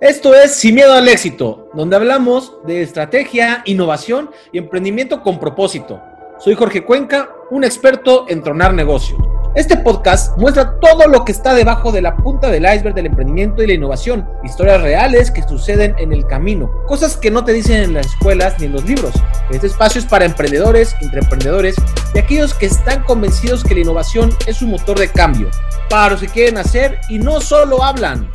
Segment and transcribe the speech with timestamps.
[0.00, 6.02] Esto es Sin Miedo al Éxito, donde hablamos de estrategia, innovación y emprendimiento con propósito.
[6.38, 9.18] Soy Jorge Cuenca, un experto en tronar negocios.
[9.54, 13.62] Este podcast muestra todo lo que está debajo de la punta del iceberg del emprendimiento
[13.62, 17.82] y la innovación, historias reales que suceden en el camino, cosas que no te dicen
[17.82, 19.14] en las escuelas ni en los libros.
[19.50, 21.74] Este espacio es para emprendedores, intraemprendedores
[22.14, 25.48] y aquellos que están convencidos que la innovación es un motor de cambio,
[25.88, 28.30] para los que quieren hacer y no solo hablan.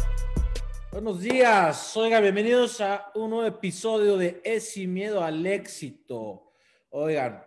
[0.91, 6.51] Buenos días, oigan, bienvenidos a un nuevo episodio de Es sin miedo al éxito.
[6.89, 7.45] Oigan,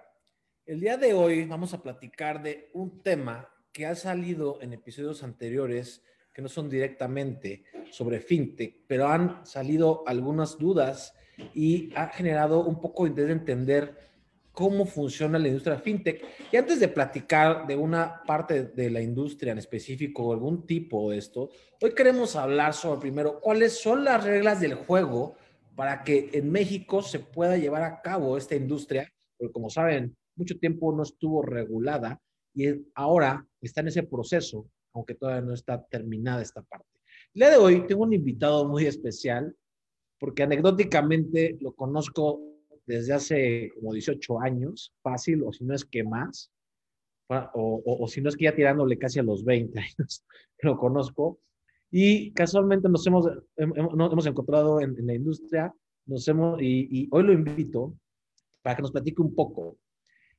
[0.64, 5.22] el día de hoy vamos a platicar de un tema que ha salido en episodios
[5.22, 11.14] anteriores que no son directamente sobre fintech, pero han salido algunas dudas
[11.52, 14.13] y ha generado un poco de entender
[14.54, 16.24] cómo funciona la industria fintech.
[16.50, 21.10] Y antes de platicar de una parte de la industria en específico o algún tipo
[21.10, 21.50] de esto,
[21.82, 25.34] hoy queremos hablar sobre primero cuáles son las reglas del juego
[25.74, 30.56] para que en México se pueda llevar a cabo esta industria, porque como saben, mucho
[30.56, 32.20] tiempo no estuvo regulada
[32.54, 36.86] y ahora está en ese proceso, aunque todavía no está terminada esta parte.
[37.34, 39.52] El día de hoy tengo un invitado muy especial,
[40.20, 42.53] porque anecdóticamente lo conozco
[42.86, 46.50] desde hace como 18 años, fácil, o si no es que más,
[47.28, 50.24] o, o, si no es que ya tirándole casi a los 20 años,
[50.62, 51.40] lo conozco.
[51.90, 53.26] Y casualmente nos hemos,
[53.56, 55.72] hemos encontrado en, la industria,
[56.06, 57.94] nos hemos, y, y hoy lo invito
[58.62, 59.78] para que nos platique un poco.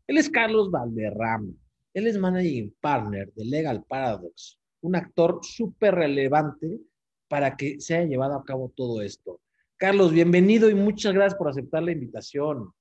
[0.08, 1.54] Él es Carlos Valderrama.
[1.94, 6.82] Él es managing partner de Legal Paradox, un actor súper relevante
[7.30, 9.40] para que se haya llevado a cabo todo esto.
[9.78, 12.72] Carlos, bienvenido y muchas gracias por aceptar la invitación.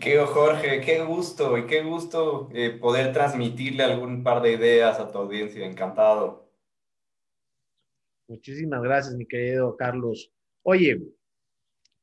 [0.00, 5.12] Qué Jorge, qué gusto y qué gusto eh, poder transmitirle algún par de ideas a
[5.12, 5.66] tu audiencia.
[5.66, 6.48] Encantado.
[8.26, 10.32] Muchísimas gracias, mi querido Carlos.
[10.62, 11.02] Oye,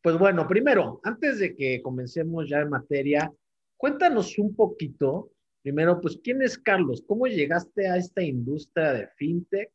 [0.03, 3.33] pues bueno, primero, antes de que comencemos ya en materia,
[3.75, 5.31] cuéntanos un poquito,
[5.63, 7.03] primero, pues, ¿quién es Carlos?
[7.07, 9.71] ¿Cómo llegaste a esta industria de fintech?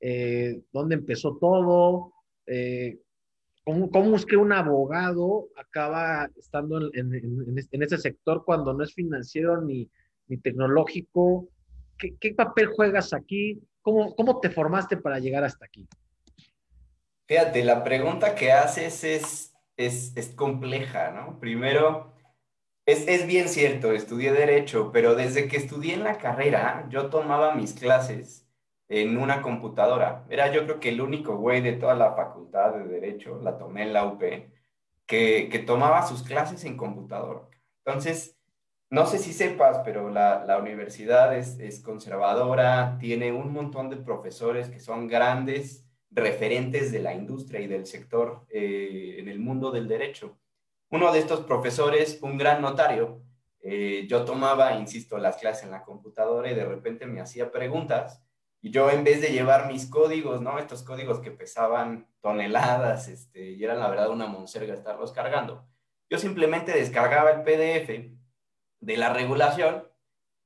[0.00, 2.12] Eh, ¿Dónde empezó todo?
[2.48, 2.98] Eh,
[3.64, 9.60] ¿cómo, ¿cómo, es que un abogado acaba estando en, ese sector cuando no es financiero
[9.60, 9.90] ni,
[10.26, 11.48] ni tecnológico?
[11.98, 13.60] ¿Qué, ¿Qué, papel juegas aquí?
[13.82, 15.86] ¿Cómo, ¿Cómo te formaste para llegar hasta aquí?
[17.26, 21.38] Fíjate, la pregunta que haces es, es, es compleja, ¿no?
[21.38, 22.14] Primero,
[22.86, 27.54] es, es, bien cierto, estudié derecho, pero desde que estudié en la carrera, yo tomaba
[27.54, 28.47] mis clases
[28.88, 30.24] en una computadora.
[30.30, 33.82] Era yo creo que el único güey de toda la facultad de Derecho, la tomé
[33.82, 34.22] en la UP,
[35.06, 37.48] que, que tomaba sus clases en computadora.
[37.84, 38.38] Entonces,
[38.90, 43.96] no sé si sepas, pero la, la universidad es, es, conservadora, tiene un montón de
[43.96, 49.70] profesores que son grandes referentes de la industria y del sector eh, en el mundo
[49.70, 50.38] del derecho.
[50.90, 53.20] Uno de estos profesores, un gran notario,
[53.60, 58.22] eh, yo tomaba, insisto, las clases en la computadora y de repente me hacía preguntas
[58.60, 60.58] y yo en vez de llevar mis códigos, ¿no?
[60.58, 65.66] Estos códigos que pesaban toneladas, este, y eran la verdad una monserga estarlos cargando,
[66.10, 68.18] yo simplemente descargaba el PDF
[68.80, 69.86] de la regulación,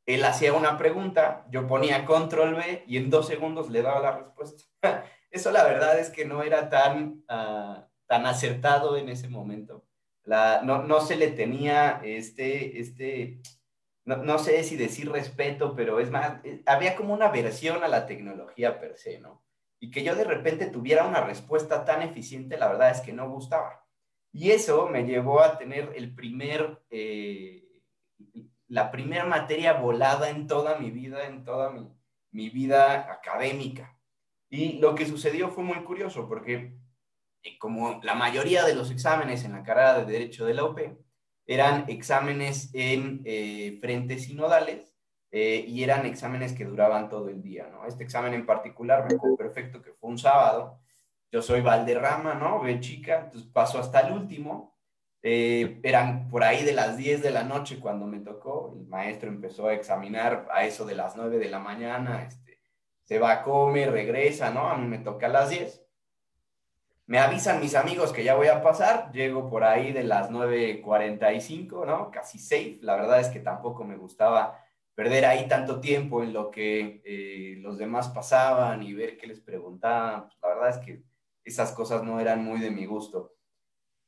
[0.07, 4.19] él hacía una pregunta, yo ponía control B y en dos segundos le daba la
[4.19, 4.65] respuesta.
[5.31, 9.87] Eso la verdad es que no era tan, uh, tan acertado en ese momento.
[10.25, 13.41] La, no, no se le tenía este, este,
[14.05, 17.89] no, no, sé si decir respeto, pero es más, eh, había como una versión a
[17.89, 19.45] la tecnología per se, ¿no?
[19.81, 23.31] Y que yo de repente tuviera una respuesta tan eficiente, la verdad es que no
[23.31, 23.85] gustaba.
[24.33, 27.83] Y eso me llevó a tener el primer, eh,
[28.69, 31.89] la primera materia volada en toda mi vida, en toda mi,
[32.31, 33.99] mi vida académica.
[34.49, 36.75] Y lo que sucedió fue muy curioso, porque
[37.43, 40.79] eh, como la mayoría de los exámenes en la carrera de Derecho de la UP,
[41.47, 44.95] eran exámenes en eh, frentes sinodales
[45.31, 47.87] eh, y eran exámenes que duraban todo el día, ¿no?
[47.87, 50.79] Este examen en particular me acuerdo perfecto que fue un sábado.
[51.31, 52.61] Yo soy Valderrama, ¿no?
[52.61, 54.77] Ve chica, entonces paso hasta el último.
[55.23, 58.75] Eh, eran por ahí de las 10 de la noche cuando me tocó.
[58.77, 62.25] El maestro empezó a examinar a eso de las 9 de la mañana.
[62.25, 62.61] Este,
[63.05, 64.69] se va a regresa, ¿no?
[64.69, 65.82] A mí me toca a las 10
[67.07, 71.87] me avisan mis amigos que ya voy a pasar, llego por ahí de las 9.45,
[71.87, 72.11] ¿no?
[72.11, 72.79] Casi safe.
[72.81, 74.59] La verdad es que tampoco me gustaba
[74.95, 79.41] perder ahí tanto tiempo en lo que eh, los demás pasaban y ver qué les
[79.41, 80.25] preguntaban.
[80.25, 81.03] Pues, la verdad es que
[81.45, 83.35] esas cosas no eran muy de mi gusto.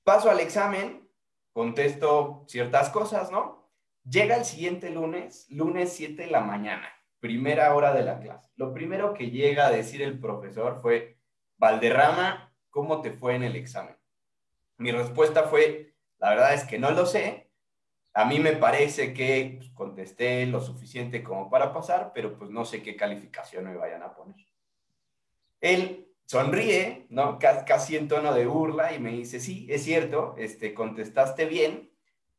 [0.04, 1.08] Paso al examen,
[1.52, 3.70] contesto ciertas cosas, ¿no?
[4.08, 6.88] Llega el siguiente lunes, lunes 7 de la mañana,
[7.20, 8.50] primera hora de la clase.
[8.56, 11.18] Lo primero que llega a decir el profesor fue,
[11.56, 12.43] Valderrama,
[12.74, 13.96] ¿cómo te fue en el examen?
[14.78, 17.48] Mi respuesta fue, la verdad es que no lo sé.
[18.12, 22.64] A mí me parece que pues, contesté lo suficiente como para pasar, pero pues no
[22.64, 24.34] sé qué calificación me vayan a poner.
[25.60, 27.38] Él sonríe, ¿no?
[27.38, 31.92] Casi en tono de burla y me dice, sí, es cierto, este, contestaste bien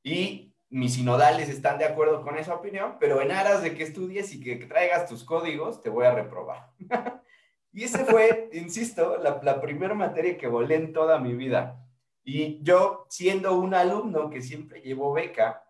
[0.04, 4.34] y mis sinodales están de acuerdo con esa opinión, pero en aras de que estudies
[4.34, 6.74] y que traigas tus códigos, te voy a reprobar.
[7.76, 11.86] y ese fue, insisto, la, primera materia que volé en toda mi vida.
[12.24, 15.62] Y yo, siendo un alumno que siempre llevó beca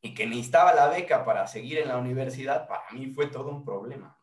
[0.00, 3.64] y que necesitaba la beca para seguir en la universidad, para mí fue todo un
[3.64, 4.16] problema.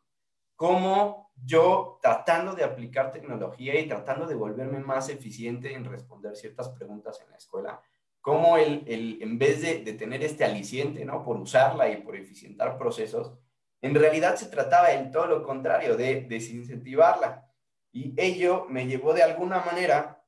[0.55, 6.69] Cómo yo, tratando de aplicar tecnología y tratando de volverme más eficiente en responder ciertas
[6.69, 7.81] preguntas en la escuela,
[8.21, 11.25] cómo el, el, en vez de, de, tener este aliciente, ¿no?
[11.25, 13.33] Por usarla y por eficientar procesos,
[13.81, 17.47] en realidad se trataba en todo lo contrario, de desincentivarla.
[17.91, 20.23] Y ello me llevó de alguna manera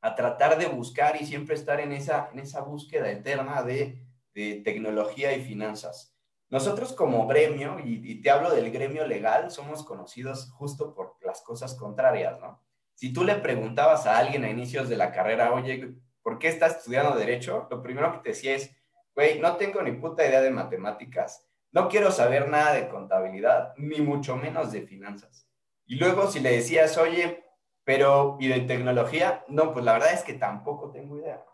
[0.00, 4.02] a tratar de buscar y siempre estar en esa, en esa búsqueda eterna de,
[4.34, 6.14] de tecnología y finanzas.
[6.50, 11.42] Nosotros como gremio, y, y, te hablo del gremio legal, somos conocidos justo por las
[11.42, 12.62] cosas contrarias, ¿no?
[12.94, 16.78] Si tú le preguntabas a alguien a inicios de la carrera, oye, ¿por qué estás
[16.78, 17.68] estudiando derecho?
[17.70, 18.74] Lo primero que te decía es,
[19.14, 24.00] güey, no tengo ni puta idea de matemáticas, no quiero saber nada de contabilidad, ni
[24.00, 25.46] mucho menos de finanzas.
[25.86, 27.44] Y luego si le decías, oye,
[27.84, 29.44] pero ¿y de tecnología?
[29.48, 31.44] No, pues la verdad es que tampoco tengo idea.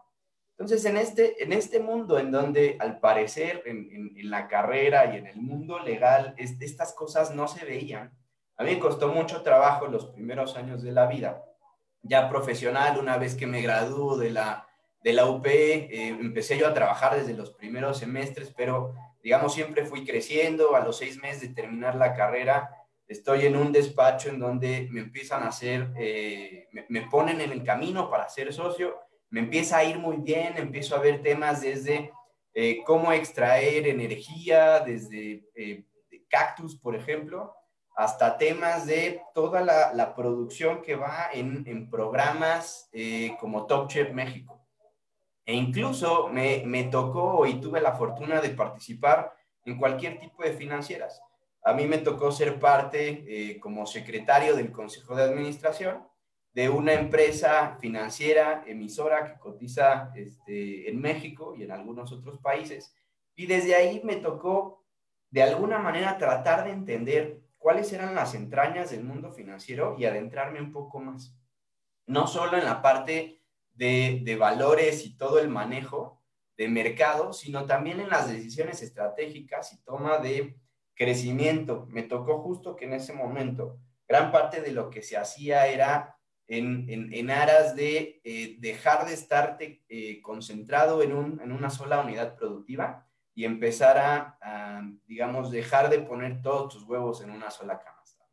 [0.57, 5.27] Entonces, en este, en este mundo en donde al parecer en, la carrera y en
[5.27, 8.17] el mundo legal es, estas cosas no se veían,
[8.57, 11.45] a mí me costó mucho trabajo los primeros años de la vida
[12.05, 14.69] ya profesional, una vez que me graduó de la,
[15.03, 18.95] de la UP, eh, empecé yo a trabajar desde los primeros semestres, pero
[19.25, 20.77] digamos, siempre fui creciendo.
[20.77, 22.71] A los seis meses de terminar la carrera,
[23.09, 27.51] estoy en un despacho en donde me empiezan a hacer, eh, me, me, ponen en
[27.51, 29.01] el camino para ser socio,
[29.31, 32.13] me empieza a ir muy bien, empiezo a ver temas desde
[32.53, 35.85] eh, cómo extraer energía, desde eh,
[36.29, 37.55] cactus, por ejemplo,
[37.97, 42.91] hasta temas de toda la, producción que va en, en programas
[43.39, 44.64] como Top Chef México.
[45.47, 50.53] E incluso me, me, tocó y tuve la fortuna de participar en cualquier tipo de
[50.53, 51.23] financieras.
[51.63, 56.07] A mí me tocó ser parte eh, como secretario del Consejo de Administración
[56.53, 62.95] de una empresa financiera emisora que cotiza este, en México y en algunos otros países.
[63.35, 64.85] Y desde ahí me tocó
[65.31, 70.61] de alguna manera tratar de entender cuáles eran las entrañas del mundo financiero y adentrarme
[70.61, 71.37] un poco más.
[72.07, 73.43] No solo en la parte
[73.75, 76.23] de, valores y todo el manejo
[76.57, 80.57] de mercado, sino también en las decisiones estratégicas y toma de
[80.95, 81.87] crecimiento.
[81.91, 86.17] Me tocó justo que en ese momento gran parte de lo que se hacía era
[86.47, 91.71] en, en, en aras de eh, dejar de estar eh, concentrado en, un, en una
[91.71, 97.31] sola unidad productiva y empezar a, a, digamos, dejar de poner todos tus huevos en
[97.31, 98.25] una sola canasta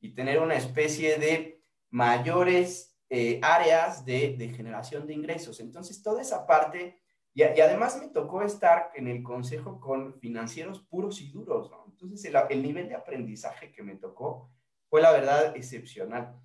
[0.00, 5.60] y tener una especie de mayores eh, áreas de, generación de ingresos.
[5.60, 6.98] Entonces, toda esa parte,
[7.34, 11.70] y, además me tocó estar en el consejo con financieros puros y duros.
[11.88, 14.48] Entonces, el, el, nivel de aprendizaje que me tocó
[14.88, 16.40] fue, la verdad, excepcional.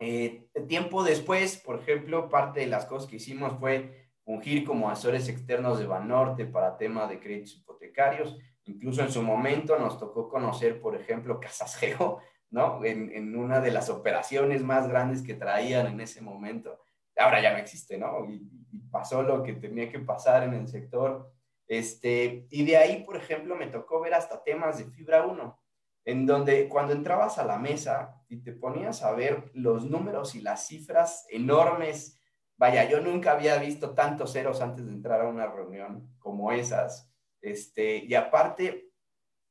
[0.00, 5.28] Eh, tiempo después, por ejemplo, parte de las cosas que hicimos fue fungir como asesores
[5.28, 8.36] externos de Banorte para tema de créditos hipotecarios.
[8.64, 12.18] Incluso en su momento nos tocó conocer, por ejemplo, Casas Geo,
[12.52, 12.84] ¿no?
[12.84, 16.78] En, en, una de las operaciones más grandes que traían en ese momento.
[17.16, 18.24] Ahora ya no existe, ¿no?
[18.30, 21.32] Y, y pasó lo que tenía que pasar en el sector.
[21.66, 25.60] Este, y de ahí, por ejemplo, me tocó ver hasta temas de fibra 1,
[26.04, 30.40] en donde cuando entrabas a la mesa y te ponías a ver los números y
[30.40, 32.22] las cifras enormes
[32.62, 37.12] vaya, yo nunca había visto tantos ceros antes de entrar a una reunión como esas.
[37.40, 38.92] Este, y aparte,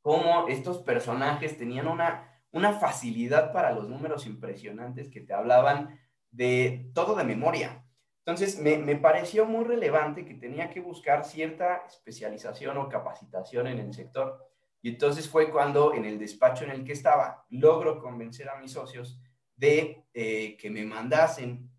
[0.01, 5.99] cómo estos personajes tenían una, una facilidad para los números impresionantes que te hablaban
[6.31, 7.85] de todo de memoria.
[8.25, 13.79] Entonces, me, me, pareció muy relevante que tenía que buscar cierta especialización o capacitación en
[13.79, 14.47] el sector.
[14.81, 18.71] Y entonces fue cuando en el despacho en el que estaba, logro convencer a mis
[18.71, 19.19] socios
[19.55, 21.69] de eh, que me mandasen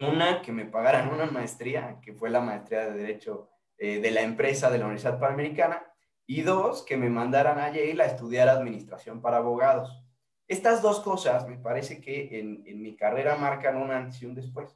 [0.00, 4.22] una, que me pagaran una maestría, que fue la maestría de Derecho eh, de la
[4.22, 5.82] empresa de la Universidad Panamericana,
[6.26, 10.04] y dos, que me mandaran a Yale a estudiar Administración para Abogados.
[10.48, 14.34] Estas dos cosas me parece que en, en mi carrera marcan un antes y un
[14.34, 14.74] después,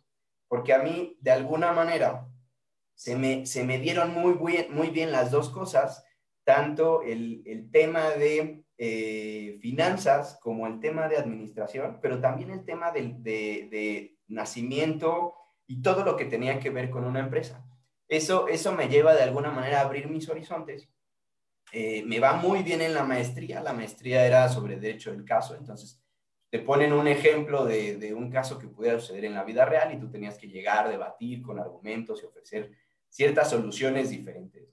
[0.49, 2.29] porque a mí, de alguna manera,
[2.95, 6.05] se me, se me dieron muy bien, muy bien las dos cosas,
[6.45, 12.64] tanto el, el tema de eh, finanzas como el tema de administración, pero también el
[12.64, 15.35] tema de, de, nacimiento
[15.67, 17.64] y todo lo que tenía que ver con una empresa.
[18.09, 20.88] Eso, eso me lleva de alguna manera a abrir mis horizontes.
[21.73, 23.61] Eh, me va muy bien en la maestría.
[23.61, 25.99] La maestría era sobre derecho del caso, entonces
[26.50, 29.93] te ponen un ejemplo de, de, un caso que pudiera suceder en la vida real
[29.93, 32.71] y tú tenías que llegar, debatir con argumentos y ofrecer
[33.09, 34.69] ciertas soluciones diferentes.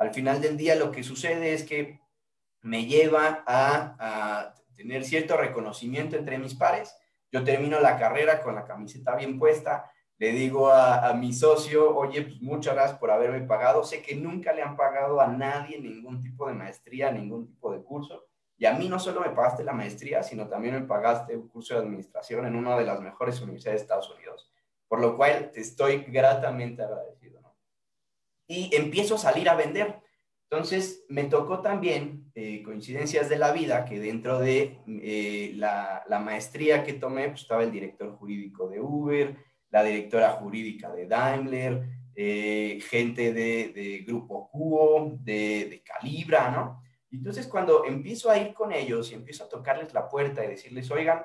[0.00, 2.00] Al final del día lo que sucede es que
[2.62, 6.96] me lleva a, tener cierto reconocimiento entre mis pares.
[7.30, 11.96] Yo termino la carrera con la camiseta bien puesta, le digo a, a, mi socio,
[11.96, 13.82] oye, pues muchas gracias por haberme pagado.
[13.82, 17.82] Sé que nunca le han pagado a nadie ningún tipo de maestría, ningún tipo de
[17.82, 18.26] curso.
[18.58, 21.72] Y a mí no solo me pagaste la maestría, sino también me pagaste un curso
[21.72, 24.52] de administración en una de las mejores universidades de Estados Unidos,
[24.88, 27.40] por lo cual te estoy gratamente agradecido.
[28.46, 30.02] Y empiezo a salir a vender.
[30.50, 36.18] Entonces, me tocó también, eh, coincidencias de la vida, que dentro de eh, la, la,
[36.18, 41.82] maestría que tomé, pues estaba el director jurídico de Uber, la directora jurídica de Daimler,
[42.14, 46.82] eh, gente de, de, Grupo Cuo, de, de Calibra, ¿no?
[47.10, 50.90] Entonces cuando empiezo a ir con ellos y empiezo a tocarles la puerta y decirles,
[50.90, 51.24] oigan,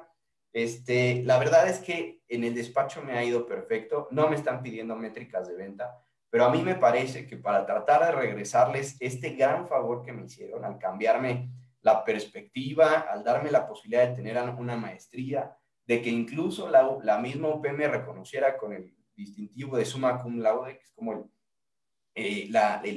[0.55, 4.63] este, la verdad es que en el despacho me ha ido perfecto, no me están
[4.63, 9.31] pidiendo métricas de venta, pero a mí me parece que para tratar de regresarles este
[9.31, 11.49] gran favor que me hicieron al cambiarme
[11.81, 15.55] la perspectiva, al darme la posibilidad de tener una maestría,
[15.86, 20.39] de que incluso la, la misma UP me reconociera con el distintivo de summa cum
[20.39, 21.24] laude, que es como el
[22.18, 22.50] eh,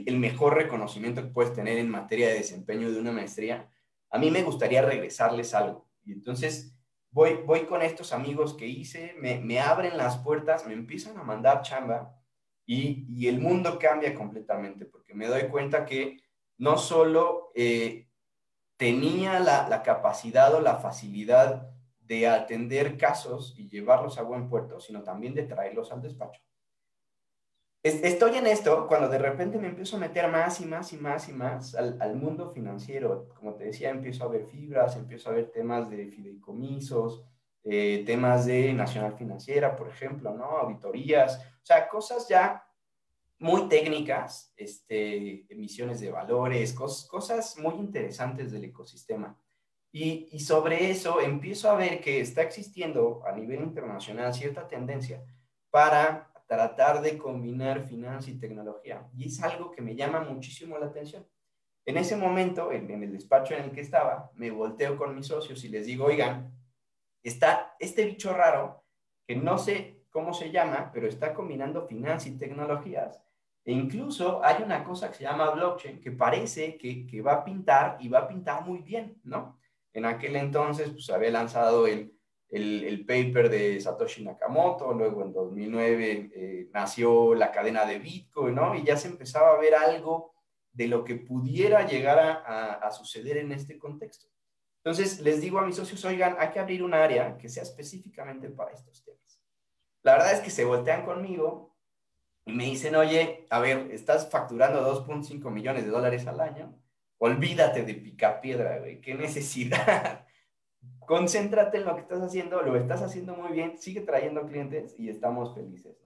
[0.07, 3.69] el, mejor reconocimiento que puedes tener en materia de desempeño de una maestría,
[4.11, 5.89] a mí me gustaría regresarles algo.
[6.05, 6.79] Y entonces
[7.11, 11.25] voy, voy con estos amigos que hice, me, me abren las puertas, me empiezan a
[11.25, 12.15] mandar chamba
[12.65, 16.19] y, y, el mundo cambia completamente porque me doy cuenta que
[16.57, 18.09] no solo eh,
[18.77, 21.73] tenía la, la capacidad o la facilidad
[22.09, 26.41] de atender casos y llevarlos a buen puerto, sino también de traerlos al despacho
[27.83, 31.29] estoy en esto cuando de repente me empiezo a meter más y más y más
[31.29, 33.29] y más al, mundo financiero.
[33.35, 37.25] Como te decía, empiezo a ver fibras, empiezo a ver temas de fideicomisos,
[37.65, 40.45] eh, temas de nacional financiera, por ejemplo, ¿no?
[40.45, 42.65] Auditorías, o sea, cosas ya
[43.39, 49.39] muy técnicas, este, emisiones de valores, cosas muy interesantes del ecosistema.
[49.91, 55.25] Y, y sobre eso empiezo a ver que está existiendo a nivel internacional cierta tendencia
[55.71, 59.07] para tratar de combinar finanzas y tecnología.
[59.17, 61.27] Y es algo que me llama muchísimo la atención.
[61.85, 65.63] En ese momento, en, el despacho en el que estaba, me volteo con mis socios
[65.65, 66.53] y les digo, oigan,
[67.23, 68.83] está este bicho raro
[69.27, 73.23] que no sé cómo se llama, pero está combinando finanzas y tecnologías.
[73.65, 77.45] E incluso hay una cosa que se llama blockchain que parece que, que va a
[77.45, 79.58] pintar y va a pintar muy bien, ¿no?
[79.93, 82.19] En aquel entonces, pues había lanzado el,
[82.51, 88.75] el, paper de Satoshi Nakamoto, luego en 2009 eh, nació la cadena de Bitcoin, ¿no?
[88.75, 90.35] Y ya se empezaba a ver algo
[90.73, 94.29] de lo que pudiera llegar a, a, suceder en este contexto.
[94.77, 98.49] Entonces, les digo a mis socios, oigan, hay que abrir un área que sea específicamente
[98.49, 99.43] para estos temas.
[100.03, 101.77] La verdad es que se voltean conmigo
[102.47, 106.79] y me dicen, oye, a ver, estás facturando 2.5 millones de dólares al año,
[107.19, 110.25] olvídate de picar piedra, güey, qué necesidad
[111.07, 115.09] concéntrate en lo que estás haciendo, lo estás haciendo muy bien, sigue trayendo clientes y
[115.09, 115.97] estamos felices.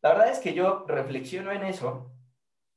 [0.00, 2.10] La verdad es que yo reflexiono en eso,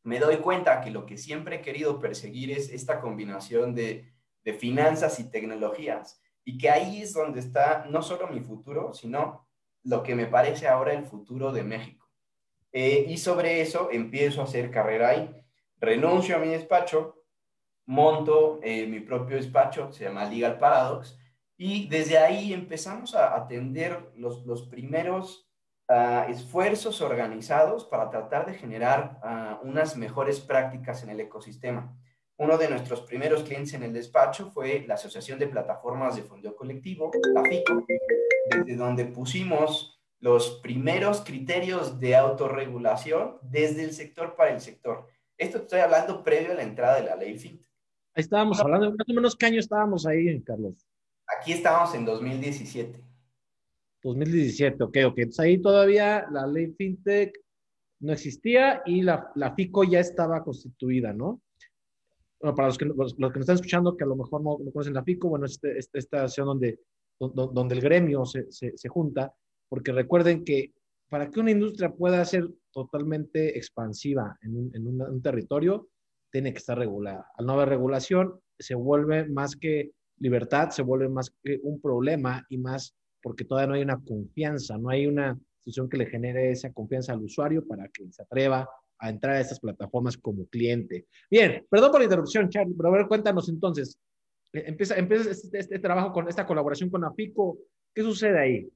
[0.03, 4.53] me doy cuenta que lo que siempre he querido perseguir es esta combinación de, de
[4.53, 9.48] finanzas y tecnologías y que ahí es donde está no solo mi futuro, sino
[9.84, 12.07] lo que me parece ahora el futuro de México.
[12.72, 15.43] Eh, y sobre eso empiezo a hacer carrera ahí.
[15.77, 17.24] Renuncio a mi despacho,
[17.86, 21.18] monto eh, mi propio despacho, se llama Legal Paradox,
[21.58, 25.50] y desde ahí empezamos a atender los, los primeros
[25.89, 31.98] uh, esfuerzos organizados para tratar de generar uh, unas mejores prácticas en el ecosistema.
[32.38, 36.54] Uno de nuestros primeros clientes en el despacho fue la Asociación de Plataformas de Fondeo
[36.54, 37.86] Colectivo, la FICO,
[38.50, 45.08] desde donde pusimos los primeros criterios de autorregulación desde el sector para el sector.
[45.38, 47.65] Esto estoy hablando previo a la entrada de la ley FIT.
[48.15, 50.88] Ahí estábamos hablando, más o menos qué año estábamos ahí, Carlos.
[51.38, 53.03] Aquí estábamos en 2017.
[54.01, 55.17] 2017, ok, ok.
[55.17, 57.38] Entonces ahí todavía la ley FinTech
[58.00, 61.41] no existía y la, la FICO ya estaba constituida, ¿no?
[62.39, 64.93] Bueno, para los que, los, que nos están escuchando que a lo mejor no, conocen
[64.93, 66.79] la FICO, bueno, es este, este, esta estación donde,
[67.19, 69.34] donde el gremio se, se, se, junta,
[69.67, 70.74] porque recuerden que
[71.10, 75.89] para que una industria pueda ser totalmente expansiva en un, en un, un territorio,
[76.36, 77.32] tiene que estar regulada.
[77.38, 82.46] Al no haber regulación, se vuelve más que libertad, se vuelve más que un problema
[82.50, 86.51] y más porque todavía no hay una confianza, no hay una institución que le genere
[86.51, 88.68] esa confianza al usuario para que se atreva
[89.00, 91.06] a entrar a estas plataformas como cliente.
[91.32, 93.98] Bien, perdón por la interrupción, Charlie, pero a ver, cuéntanos entonces,
[94.51, 97.60] eh, empieza, empieza este, este, trabajo con esta colaboración con Apico,
[97.94, 98.70] ¿qué sucede ahí?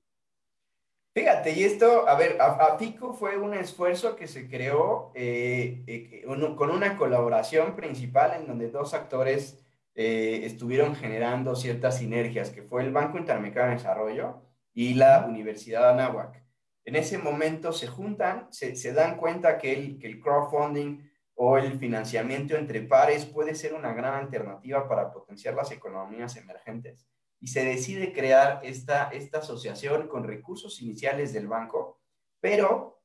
[1.19, 6.23] Fíjate, y esto, a ver, Apico fue un esfuerzo que se creó eh, eh,
[6.55, 9.63] con una colaboración principal en donde dos actores
[9.95, 14.41] estuvieron generando ciertas sinergias, que fue el Banco Interamericano de Desarrollo
[14.73, 16.41] y la Universidad de Anáhuac
[16.89, 21.77] en ese momento se juntan, se, dan cuenta que el, que el crowdfunding o el
[21.77, 27.07] financiamiento entre pares puede ser una gran alternativa para potenciar las economías emergentes.
[27.41, 31.99] Y se decide crear esta, esta asociación con recursos iniciales del banco,
[32.39, 33.01] pero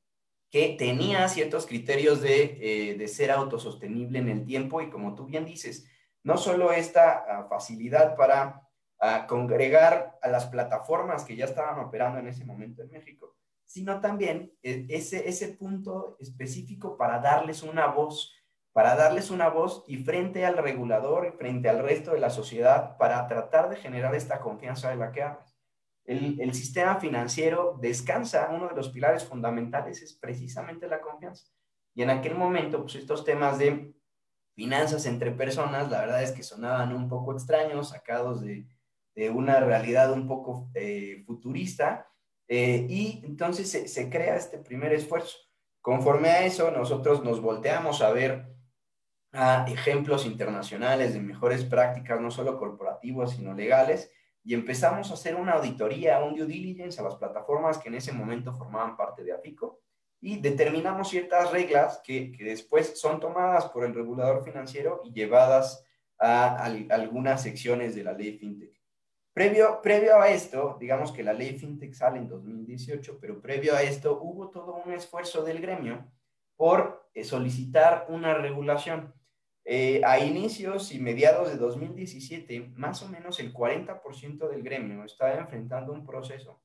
[0.49, 5.25] que tenía ciertos criterios de, eh, de ser autosostenible en el tiempo y como tú
[5.25, 5.85] bien dices,
[6.25, 8.67] no solo esta ah, facilidad para
[8.99, 14.01] ah, congregar a las plataformas que ya estaban operando en ese momento en México, sino
[14.01, 18.33] también e, ese, ese punto específico para darles una voz,
[18.75, 22.97] para darles una voz y frente al regulador y frente al resto de la sociedad
[22.97, 25.57] para tratar de generar esta confianza de la que hablas.
[26.03, 31.47] El, el sistema financiero descansa, uno de los pilares fundamentales es precisamente la confianza.
[31.93, 33.95] Y en aquel momento, pues estos temas de
[34.55, 38.67] finanzas entre personas, la verdad es que sonaban un poco extraños, sacados de,
[39.15, 42.09] de una realidad un poco eh, futurista,
[42.49, 45.37] eh, y entonces se, crea este primer esfuerzo.
[45.81, 48.54] Conforme a eso, nosotros nos volteamos a ver
[49.35, 54.11] a ejemplos internacionales de mejores prácticas, no solo corporativas, sino legales,
[54.43, 58.11] y empezamos a hacer una auditoría, un due diligence a las plataformas que en ese
[58.11, 59.81] momento formaban parte de APICO,
[60.21, 65.85] y determinamos ciertas reglas que, que después son tomadas por el regulador financiero y llevadas
[66.17, 68.75] a, a algunas secciones de la ley FinTech.
[69.33, 73.81] Previo, previo a esto, digamos que la ley FinTech sale en 2018, pero previo a
[73.81, 76.09] esto hubo todo un esfuerzo del gremio
[76.55, 79.13] por eh, solicitar una regulación.
[79.67, 85.33] Eh, a inicios y mediados de 2017, más o menos el 40% del gremio estaba
[85.33, 86.61] enfrentando un proceso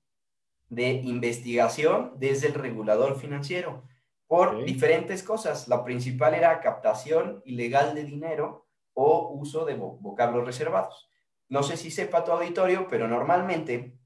[0.69, 3.85] de investigación desde el regulador financiero
[4.27, 5.67] por diferentes cosas.
[5.67, 11.09] La principal era captación ilegal de dinero o uso de vocablos reservados.
[11.49, 13.99] No sé si sepa tu auditorio, pero normalmente,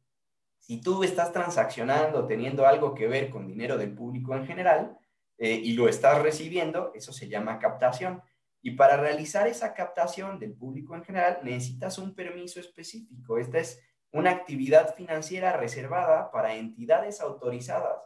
[0.60, 4.96] si tú estás transaccionando, teniendo algo que ver con dinero del público en general,
[5.36, 8.22] eh, y lo estás recibiendo, eso se llama captación.
[8.66, 13.36] Y para realizar esa captación del público en general, necesitas un permiso específico.
[13.36, 13.78] Esta es
[14.10, 17.98] una actividad financiera reservada para entidades autorizadas,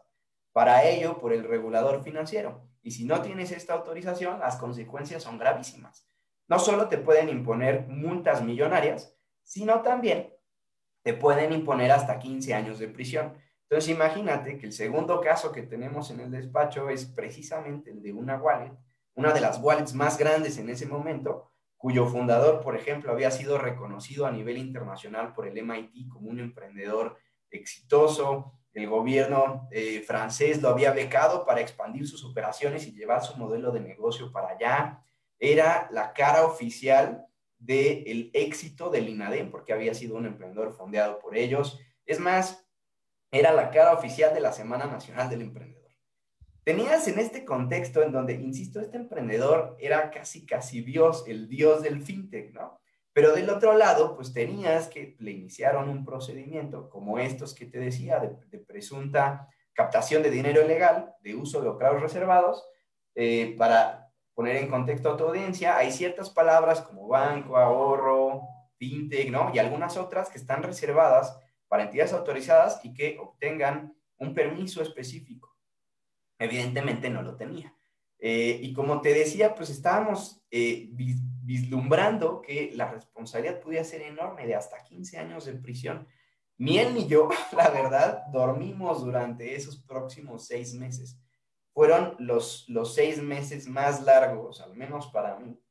[0.52, 2.68] para ello por el regulador financiero.
[2.82, 6.10] Y si no tienes esta autorización, las consecuencias son gravísimas.
[6.48, 10.34] No solo te pueden imponer multas millonarias, sino también
[11.04, 13.34] te pueden imponer hasta 15 años de prisión.
[13.70, 18.12] Entonces imagínate que el segundo caso que tenemos en el despacho es precisamente el de
[18.12, 18.72] una wallet,
[19.18, 23.58] una de las wallets más grandes en ese momento, cuyo fundador, por ejemplo, había sido
[23.58, 27.18] reconocido a nivel internacional por el MIT como un emprendedor
[27.50, 28.52] exitoso.
[28.72, 33.72] El gobierno eh, francés lo había becado para expandir sus operaciones y llevar su modelo
[33.72, 35.02] de negocio para allá.
[35.40, 37.26] Era la cara oficial
[37.58, 41.80] del éxito del INADEM, porque había sido un emprendedor fondeado por ellos.
[42.06, 42.64] Es más,
[43.32, 45.87] era la cara oficial de la Semana Nacional del Emprendedor.
[46.68, 51.80] Tenías en este contexto en donde, insisto, este emprendedor era casi, casi Dios, el Dios
[51.80, 52.78] del fintech, ¿no?
[53.14, 57.78] Pero del otro lado, pues tenías que le iniciaron un procedimiento como estos que te
[57.78, 62.62] decía, de, presunta captación de dinero ilegal, de uso de oclavos reservados,
[63.14, 68.42] eh, para poner en contexto a tu audiencia, hay ciertas palabras como banco, ahorro,
[68.76, 69.50] fintech, ¿no?
[69.54, 71.34] Y algunas otras que están reservadas
[71.66, 75.47] para entidades autorizadas y que obtengan un permiso específico.
[76.38, 77.74] Evidentemente no lo tenía.
[78.20, 80.88] Eh, y como te decía, pues estábamos eh,
[81.42, 86.08] vislumbrando que la responsabilidad podía ser enorme, de hasta 15 años de prisión.
[86.56, 91.20] Ni él ni yo, la verdad, dormimos durante esos próximos seis meses
[91.78, 95.62] fueron los, los seis meses más largos, al menos para mí,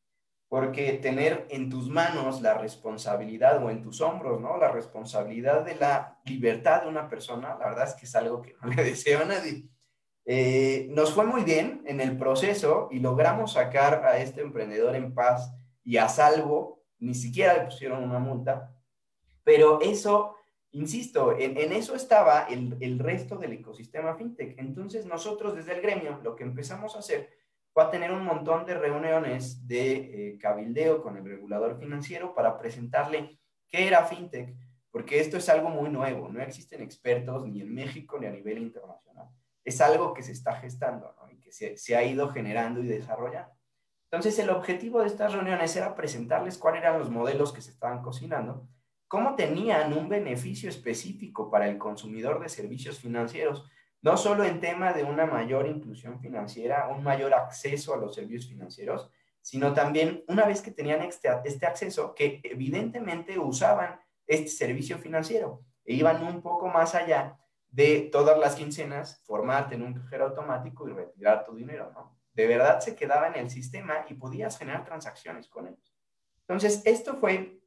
[0.48, 4.56] porque tener en tus manos la responsabilidad o en tus hombros, ¿no?
[4.56, 8.56] La responsabilidad de la libertad de una persona, la verdad es que es algo que
[8.62, 9.68] no le deseo a nadie.
[10.30, 15.16] Eh, nos fue muy bien en el proceso y logramos sacar a este emprendedor en
[15.16, 15.52] paz
[15.84, 18.76] y a salvo, ni siquiera le pusieron una multa,
[19.44, 20.38] pero eso
[20.78, 24.60] Insisto, en, eso estaba el, resto del ecosistema fintech.
[24.60, 27.30] Entonces nosotros desde el gremio lo que empezamos a hacer
[27.72, 32.60] fue a tener un montón de reuniones de eh, cabildeo con el regulador financiero para
[32.60, 34.56] presentarle qué era fintech,
[34.92, 38.60] porque esto es algo muy nuevo, no existen expertos ni en México ni a nivel
[38.60, 39.30] internacional.
[39.68, 43.52] Es algo que se está gestando y que se, ha ido generando y desarrollando.
[44.10, 48.02] Entonces, el objetivo de estas reuniones era presentarles cuáles eran los modelos que se estaban
[48.02, 48.66] cocinando,
[49.10, 53.70] cómo tenían un beneficio específico para el consumidor de servicios financieros,
[54.02, 58.48] no solo en tema de una mayor inclusión financiera, un mayor acceso a los servicios
[58.48, 64.98] financieros, sino también una vez que tenían este, este acceso, que evidentemente usaban este servicio
[64.98, 67.38] financiero e iban un poco más allá
[67.70, 72.18] de todas las quincenas, formarte en un cajero automático y retirar tu dinero, ¿no?
[72.38, 75.96] de verdad se quedaba en el sistema y podías generar transacciones con ellos.
[76.42, 77.60] Entonces, esto fue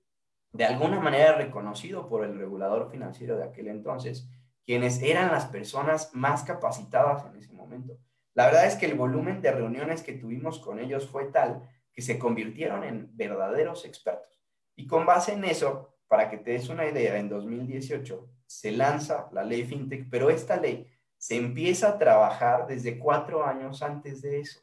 [0.52, 4.28] de alguna manera reconocido por el regulador financiero de aquel entonces,
[4.64, 7.98] quienes eran las personas más capacitadas en ese momento.
[8.34, 12.00] La verdad es que el volumen de reuniones que tuvimos con ellos fue tal que
[12.00, 14.40] se convirtieron en verdaderos expertos.
[14.76, 19.28] Y con base en eso, para que te des una idea, en 2018 se lanza
[19.30, 20.84] la ley FinTech, pero esta ley
[21.16, 24.60] se empieza a trabajar desde cuatro años antes de eso,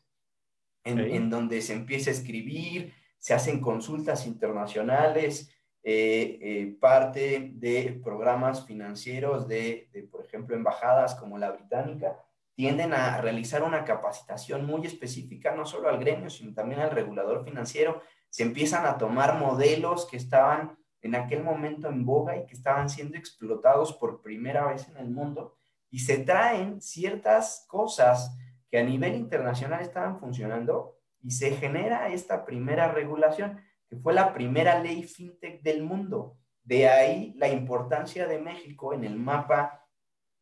[0.84, 5.50] en, donde se empieza a escribir, se hacen consultas internacionales,
[5.84, 12.22] eh, eh, parte de programas financieros de, de, por ejemplo, embajadas como la británica,
[12.56, 17.46] tienden a realizar una capacitación muy específica, no solo al gremio, sino también al regulador
[17.46, 18.02] financiero.
[18.30, 22.90] Se empiezan a tomar modelos que estaban en aquel momento en boga y que estaban
[22.90, 25.56] siendo explotados por primera vez en el mundo
[25.90, 28.38] y se traen ciertas cosas
[28.70, 34.34] que a nivel internacional estaban funcionando y se genera esta primera regulación, que fue la
[34.34, 36.38] primera ley fintech del mundo.
[36.64, 39.88] De ahí la importancia de México en el mapa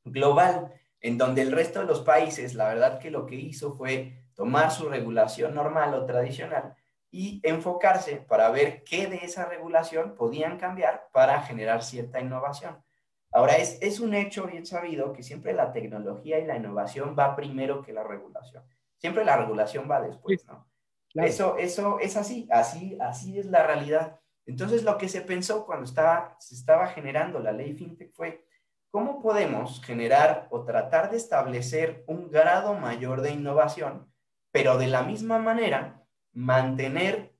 [0.04, 4.26] global, en donde el resto de los países, la verdad que lo que hizo fue
[4.34, 6.76] tomar su regulación normal o tradicional
[7.12, 12.84] y enfocarse para ver qué de esa regulación podían cambiar para generar cierta innovación.
[13.32, 17.36] Ahora, es, es un hecho bien sabido que siempre la tecnología y la innovación va
[17.36, 18.64] primero que la regulación.
[18.98, 20.68] Siempre la regulación va después, ¿no?
[21.16, 24.20] Eso, eso es así, así, así es la realidad.
[24.46, 28.46] Entonces, lo que se pensó cuando estaba, se estaba generando la ley FinTech fue,
[28.92, 34.12] ¿cómo podemos generar o tratar de establecer un grado mayor de innovación,
[34.52, 36.05] pero de la misma manera
[36.36, 37.34] mantener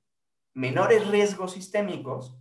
[0.54, 2.36] menores riesgos sistémicos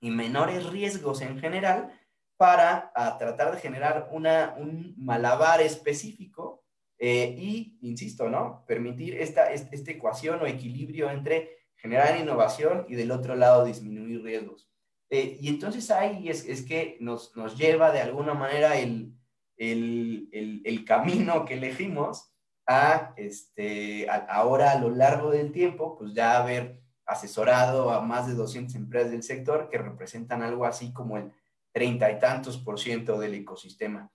[0.00, 1.98] y menores riesgos en general
[2.36, 6.64] para tratar de generar una, un malabar específico
[6.98, 8.64] eh, y, insisto, ¿no?
[8.66, 14.70] Permitir esta, esta ecuación o equilibrio entre generar innovación y del otro lado disminuir riesgos.
[15.10, 19.12] Eh, y entonces ahí es, es que nos, nos, lleva de alguna manera el,
[19.56, 20.28] el,
[20.64, 22.33] el, camino que elegimos
[22.66, 28.34] a, este, ahora a lo largo del tiempo, pues ya haber asesorado a más de
[28.34, 31.32] 200 empresas del sector que representan algo así como el
[31.72, 34.10] treinta y tantos por ciento del ecosistema.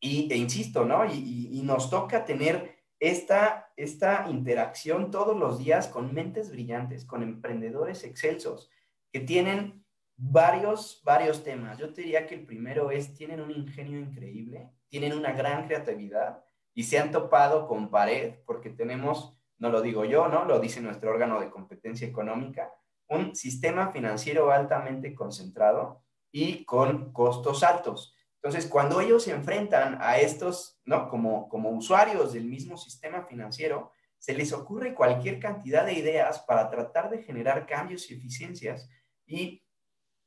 [0.00, 1.06] Y, e insisto, ¿no?
[1.06, 8.04] Y, nos toca tener esta, esta interacción todos los días con mentes brillantes, con emprendedores
[8.04, 8.68] excelsos,
[9.10, 9.82] que tienen
[10.16, 11.78] varios, varios temas.
[11.78, 16.43] Yo te diría que el primero es, tienen un ingenio increíble, tienen una gran creatividad
[16.74, 20.44] y se han topado con pared porque tenemos, no lo digo yo, ¿no?
[20.44, 22.72] Lo dice nuestro órgano de competencia económica,
[23.08, 28.14] un sistema financiero altamente concentrado y con costos altos.
[28.42, 31.08] Entonces, cuando ellos se enfrentan a estos, ¿no?
[31.08, 36.68] Como, como usuarios del mismo sistema financiero, se les ocurre cualquier cantidad de ideas para
[36.70, 38.90] tratar de generar cambios y eficiencias
[39.26, 39.64] y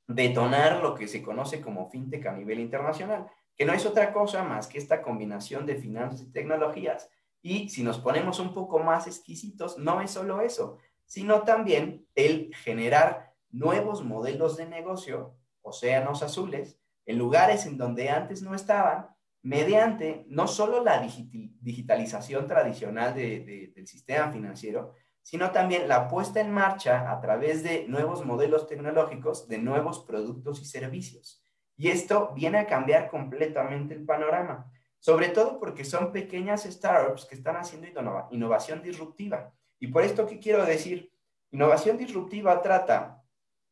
[0.08, 4.44] detonar lo que se conoce como fintech a nivel internacional, que no es otra cosa
[4.44, 7.10] más que esta combinación de finanzas y tecnologías.
[7.42, 12.54] Y si nos ponemos un poco más exquisitos, no es solo eso, sino también el
[12.64, 19.08] generar nuevos modelos de negocio océanos azules, en lugares en donde antes no estaban,
[19.42, 27.12] mediante no solo la digitalización tradicional del sistema financiero, sino también la puesta en marcha
[27.12, 31.44] a través de nuevos modelos tecnológicos de nuevos productos y servicios.
[31.78, 37.36] Y esto viene a cambiar completamente el panorama, sobre todo porque son pequeñas startups que
[37.36, 37.88] están haciendo
[38.32, 39.54] innovación disruptiva.
[39.80, 41.12] Y por esto, ¿qué quiero decir?
[41.52, 43.24] Innovación disruptiva trata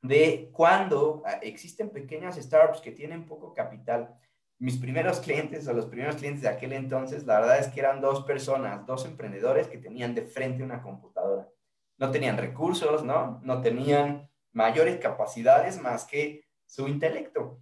[0.02, 4.16] de cuando ah, existen pequeñas startups que tienen poco capital.
[4.60, 8.02] Mis primeros clientes o los primeros clientes de aquel entonces, la verdad es que eran
[8.02, 11.50] dos personas, dos emprendedores que tenían de frente una computadora.
[11.98, 13.42] No tenían recursos, ¿no?
[13.44, 17.60] No tenían mayores capacidades más que su intelecto.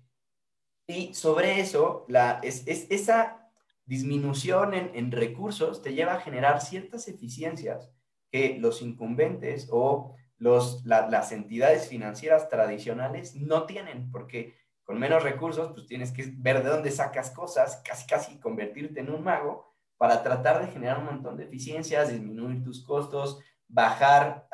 [0.87, 3.49] Y sobre eso, la, es, esa
[3.85, 7.89] disminución en, recursos te lleva a generar ciertas eficiencias
[8.31, 15.71] que los incumbentes o los, las entidades financieras tradicionales no tienen, porque con menos recursos,
[15.73, 20.21] pues tienes que ver de dónde sacas cosas, casi casi convertirte en un mago para
[20.21, 24.47] tratar de generar un montón de eficiencias, disminuir tus costos, bajar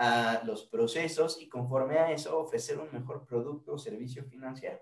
[0.45, 4.79] los procesos y conforme a eso ofrecer un mejor producto o servicio financiero.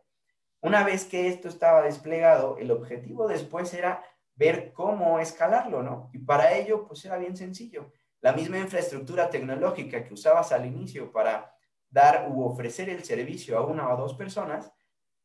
[0.61, 4.03] Una vez que esto estaba desplegado, el objetivo después era
[4.35, 6.09] ver cómo escalarlo, ¿no?
[6.13, 7.91] Y para ello, pues era bien sencillo.
[8.21, 11.53] La misma infraestructura tecnológica que usabas al inicio para
[11.89, 14.71] dar u ofrecer el servicio a una o dos personas,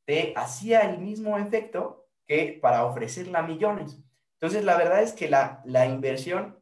[0.05, 3.99] te hacía el mismo efecto que para ofrecerla a millones.
[4.35, 6.59] Entonces, la verdad es que la, la inversión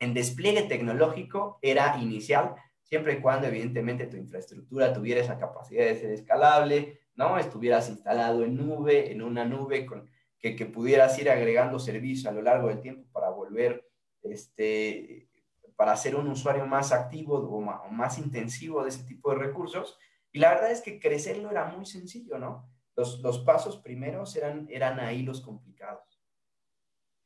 [0.00, 5.98] en despliegue tecnológico era inicial, siempre y cuando evidentemente tu infraestructura tuviera esa capacidad de
[5.98, 7.38] ser escalable, ¿no?
[7.38, 12.32] Estuvieras instalado en nube, en una nube con, que, que pudieras ir agregando servicios a
[12.32, 13.86] lo largo del tiempo para volver,
[14.22, 15.28] este,
[15.76, 19.98] para ser un usuario más activo o más, intensivo de ese tipo de recursos.
[20.32, 22.68] Y la verdad es que crecerlo era muy sencillo, ¿no?
[22.96, 26.20] Los, los pasos primeros eran, eran ahí los complicados.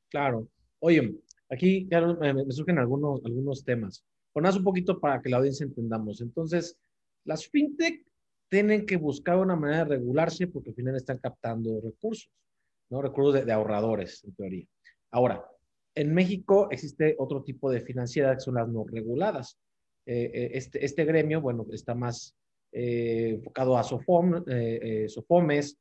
[0.09, 0.47] Claro.
[0.79, 1.17] Oye,
[1.51, 4.05] aquí me, surgen algunos, algunos temas.
[4.33, 6.21] Ponás un poquito para que la audiencia entendamos.
[6.21, 6.79] Entonces,
[7.25, 8.07] las fintech
[8.49, 12.31] tienen que buscar una manera de regularse porque al final están captando recursos,
[12.91, 13.03] ¿no?
[13.03, 14.67] Recursos de, ahorradores, en teoría.
[15.11, 15.45] Ahora,
[15.95, 19.59] en México existe otro tipo de financieras que son las no reguladas.
[20.07, 22.35] Eh, eh, este, este gremio, bueno, está más
[22.73, 24.45] eh, enfocado a SOFOM,
[25.09, 25.79] SOFOMES,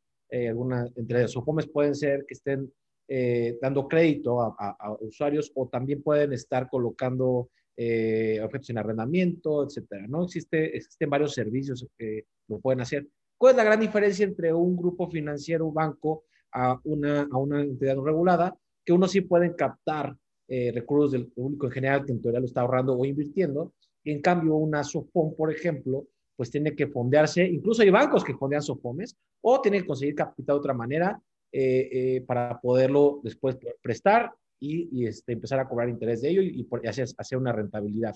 [0.50, 2.72] alguna, entre SOFOMES pueden ser que estén
[3.08, 10.24] eh, dando crédito a, usuarios o también pueden estar colocando eh, en arrendamiento, etcétera, ¿no?
[10.24, 13.08] Existe, existen varios servicios que lo pueden hacer.
[13.38, 17.62] ¿Cuál es la gran diferencia entre un grupo financiero, un banco, a una, a una
[17.62, 18.58] entidad regulada?
[18.84, 20.16] Que uno sí pueden captar
[20.48, 24.12] eh, recursos del público en general, que en teoría lo está ahorrando o invirtiendo, y
[24.12, 28.62] en cambio una SOFOM, por ejemplo, pues tiene que fondearse, incluso hay bancos que fondean
[28.62, 31.20] SOFOMES, o tienen que conseguir capital de otra manera,
[31.52, 34.32] eh, eh, para poderlo después prestar
[34.66, 38.16] y, este, empezar a cobrar interés de ello y, hacer, una rentabilidad.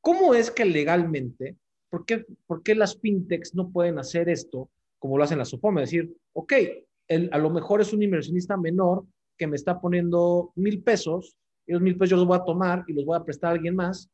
[0.00, 1.56] ¿Cómo es que legalmente,
[1.88, 5.78] por qué, las fintechs no pueden hacer esto como lo hacen las SOFOM?
[5.78, 6.52] Es decir, ok,
[7.30, 9.04] a lo mejor es un inversionista menor
[9.36, 12.84] que me está poniendo mil pesos, y los mil pesos yo los voy a tomar
[12.86, 14.08] y los voy a prestar a alguien más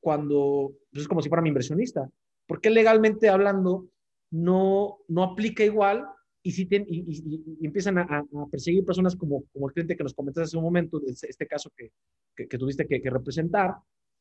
[0.00, 2.08] cuando pues, es como si fuera mi inversionista.
[2.46, 3.86] ¿Por qué legalmente hablando
[4.30, 6.06] no, no aplica igual
[6.46, 10.56] y, si y, empiezan a, perseguir personas como, como el cliente que nos comentaste hace
[10.58, 11.90] un momento, este, este caso que,
[12.36, 13.76] que, tuviste que, representar.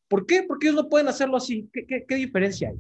[0.08, 0.44] ¿Por qué?
[0.44, 1.70] Porque ellos no pueden hacerlo así.
[1.74, 2.80] ¿Qué, qué, diferencia hay?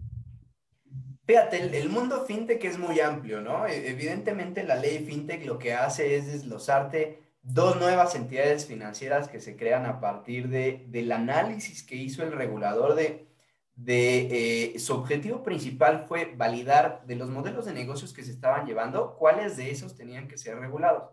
[1.26, 3.68] Fíjate, el, el, mundo fintech es muy amplio, ¿no?
[3.68, 9.42] E, evidentemente la ley fintech lo que hace es desglosarte dos nuevas entidades financieras que
[9.42, 13.28] se crean a partir de, del análisis que hizo el regulador de
[13.76, 18.66] de eh, su objetivo principal fue validar de los modelos de negocios que se estaban
[18.66, 21.12] llevando, cuáles de esos tenían que ser regulados.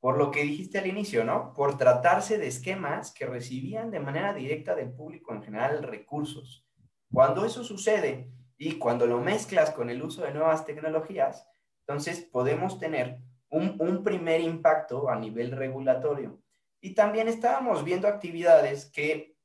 [0.00, 1.52] Por lo que dijiste al inicio, ¿no?
[1.52, 6.64] Por tratarse de esquemas que recibían de manera directa del público en general recursos.
[7.12, 11.46] Cuando eso sucede y cuando lo mezclas con el uso de nuevas tecnologías,
[11.86, 13.18] entonces podemos tener
[13.50, 16.40] un, un primer impacto a nivel regulatorio.
[16.80, 19.37] Y también estábamos viendo actividades que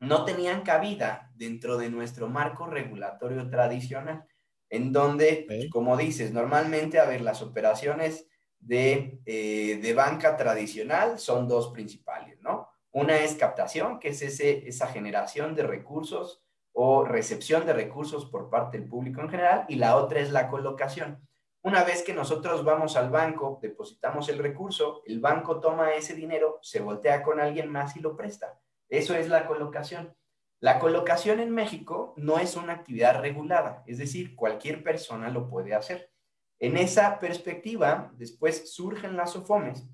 [0.00, 4.24] no tenían cabida dentro de nuestro marco regulatorio tradicional,
[4.68, 8.28] en donde, como dices, normalmente, a ver, las operaciones
[8.58, 12.68] de, eh, de, banca tradicional son dos principales, ¿no?
[12.90, 18.50] Una es captación, que es ese, esa generación de recursos o recepción de recursos por
[18.50, 21.26] parte del público en general, y la otra es la colocación.
[21.62, 26.58] Una vez que nosotros vamos al banco, depositamos el recurso, el banco toma ese dinero,
[26.62, 28.58] se voltea con alguien más y lo presta.
[28.88, 30.14] Eso es la colocación.
[30.60, 35.74] La colocación en México no es una actividad regulada, es decir, cualquier persona lo puede
[35.74, 36.10] hacer.
[36.58, 39.86] En esa perspectiva, después surgen las OFOMES,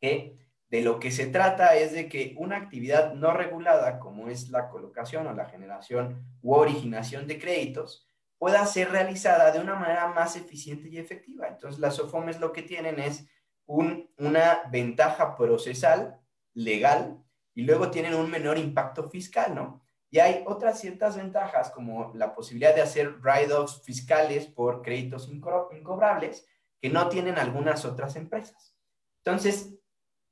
[0.00, 4.50] que de lo que se trata es de que una actividad no regulada, como es
[4.50, 8.06] la colocación o la generación u originación de créditos,
[8.38, 11.48] pueda ser realizada de una manera más eficiente y efectiva.
[11.48, 13.26] Entonces, las OFOMES lo que tienen es
[13.66, 16.20] una ventaja procesal
[16.52, 17.23] legal
[17.54, 19.82] y luego tienen un menor impacto fiscal, ¿no?
[20.10, 26.46] Y hay otras ciertas ventajas como la posibilidad de hacer write-offs fiscales por créditos incobrables
[26.80, 28.76] que no tienen algunas otras empresas.
[29.24, 29.74] Entonces,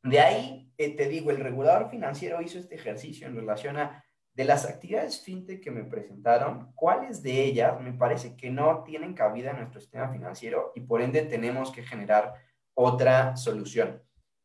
[0.02, 4.04] de ahí eh, te digo, el regulador financiero hizo este ejercicio en relación a
[4.34, 9.14] de las actividades fintech que me presentaron, cuáles de ellas me parece que no tienen
[9.14, 12.34] cabida en nuestro sistema financiero y por ende tenemos que generar
[12.74, 14.02] otra solución.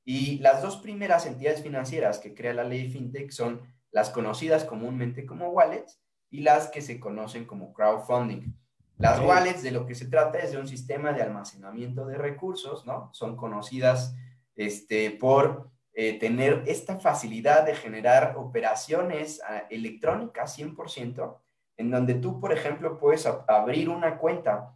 [0.10, 3.60] Y las dos primeras entidades financieras que crea la ley FinTech son
[3.92, 8.56] las conocidas comúnmente como wallets y las que se conocen como crowdfunding.
[9.00, 12.86] Las wallets de lo que se trata es de un sistema de almacenamiento de recursos,
[12.86, 13.10] ¿no?
[13.12, 14.16] Son conocidas
[14.56, 21.38] este, por eh, tener esta facilidad de generar operaciones ah, electrónicas 100%,
[21.76, 24.74] en donde tú, por ejemplo, puedes abrir una cuenta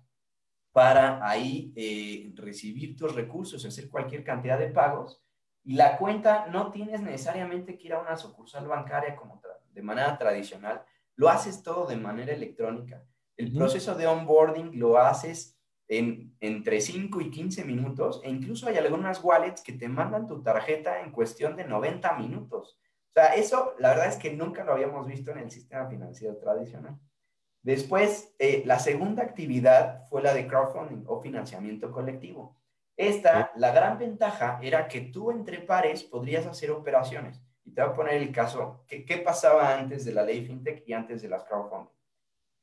[0.71, 5.21] para ahí eh, recibir tus recursos, hacer cualquier cantidad de pagos,
[5.63, 9.41] y la cuenta no tienes necesariamente que ir a una sucursal bancaria como
[9.73, 10.83] de manera tradicional,
[11.15, 13.03] lo haces todo de manera electrónica.
[13.37, 15.57] El proceso de onboarding lo haces
[15.87, 20.41] en entre 5 y 15 minutos e incluso hay algunas wallets que te mandan tu
[20.41, 22.79] tarjeta en cuestión de 90 minutos.
[23.09, 26.37] O sea, eso la verdad es que nunca lo habíamos visto en el sistema financiero
[26.37, 26.97] tradicional.
[27.63, 32.57] Después, eh, la segunda actividad fue la de crowdfunding o financiamiento colectivo.
[32.97, 37.41] Esta, la gran ventaja era que tú entre pares podrías hacer operaciones.
[37.63, 40.83] Y te voy a poner el caso, ¿qué, qué pasaba antes de la ley FinTech
[40.87, 41.91] y antes de las crowdfunding?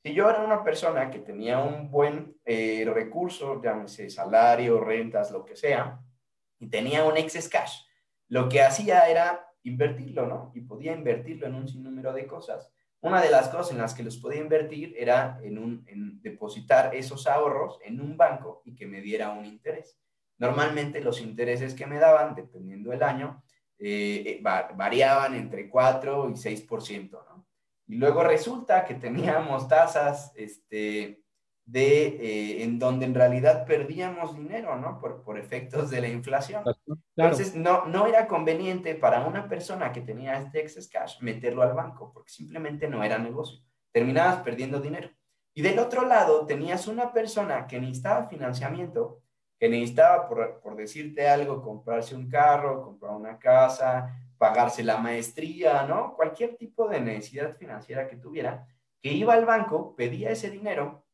[0.02, 5.44] Si yo era una persona que tenía un buen eh, recurso, llámese salario, rentas, lo
[5.44, 6.00] que sea,
[6.58, 7.82] y tenía un excess cash,
[8.28, 10.52] lo que hacía era invertirlo, ¿no?
[10.54, 12.72] Y podía invertirlo en un sinnúmero de cosas.
[13.00, 16.94] Una de las cosas en las que los podía invertir era en, un, en depositar
[16.94, 19.98] esos ahorros en un banco y que me diera un interés.
[20.38, 23.42] Normalmente los intereses que me daban, dependiendo del año,
[23.78, 27.46] eh, eh, variaban entre 4 y 6%, ¿no?
[27.86, 31.22] Y luego resulta que teníamos tasas este,
[31.68, 34.98] de, eh, en donde en realidad perdíamos dinero, ¿no?
[34.98, 36.64] Por, por efectos de la inflación.
[37.14, 41.74] Entonces, no, no era conveniente para una persona que tenía este excess cash meterlo al
[41.74, 43.60] banco, porque simplemente no era negocio.
[43.92, 45.10] Terminabas perdiendo dinero.
[45.52, 49.20] Y del otro lado, tenías una persona que necesitaba financiamiento,
[49.58, 55.82] que necesitaba, por, por decirte algo, comprarse un carro, comprar una casa, pagarse la maestría,
[55.82, 56.14] ¿no?
[56.16, 58.66] Cualquier tipo de necesidad financiera que tuviera,
[59.02, 61.04] que iba al banco, pedía ese dinero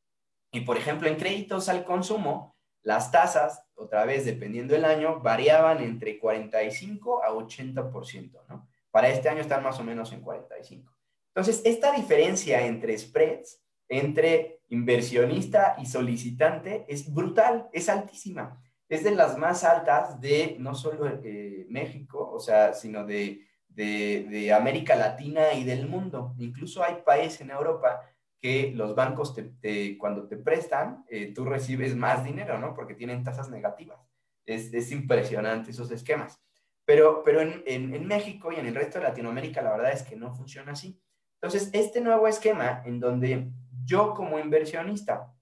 [0.55, 5.83] y, por ejemplo, en créditos al consumo, las tasas, otra vez dependiendo del año, variaban
[5.83, 8.69] entre 45 a 80%, ¿no?
[8.90, 10.93] Para este año están más o menos en 45.
[11.35, 19.12] Entonces, esta diferencia entre spreads, entre inversionista y solicitante, es brutal, es altísima es de
[19.12, 25.53] las más altas de no solo eh, México, o sea, sino de, de, América Latina
[25.55, 26.35] y del mundo.
[26.38, 28.01] Incluso hay países en Europa
[28.44, 32.74] que los bancos te, cuando te prestan, eh, tú recibes más dinero, ¿no?
[32.74, 33.98] Porque tienen tasas negativas.
[34.44, 36.38] Es, es impresionante esos esquemas.
[36.85, 40.02] Pero, pero en, en, en, México y en el resto de Latinoamérica la verdad es
[40.02, 41.00] que no funciona así.
[41.40, 43.50] Entonces, este nuevo esquema en donde
[43.83, 45.35] yo como inversionista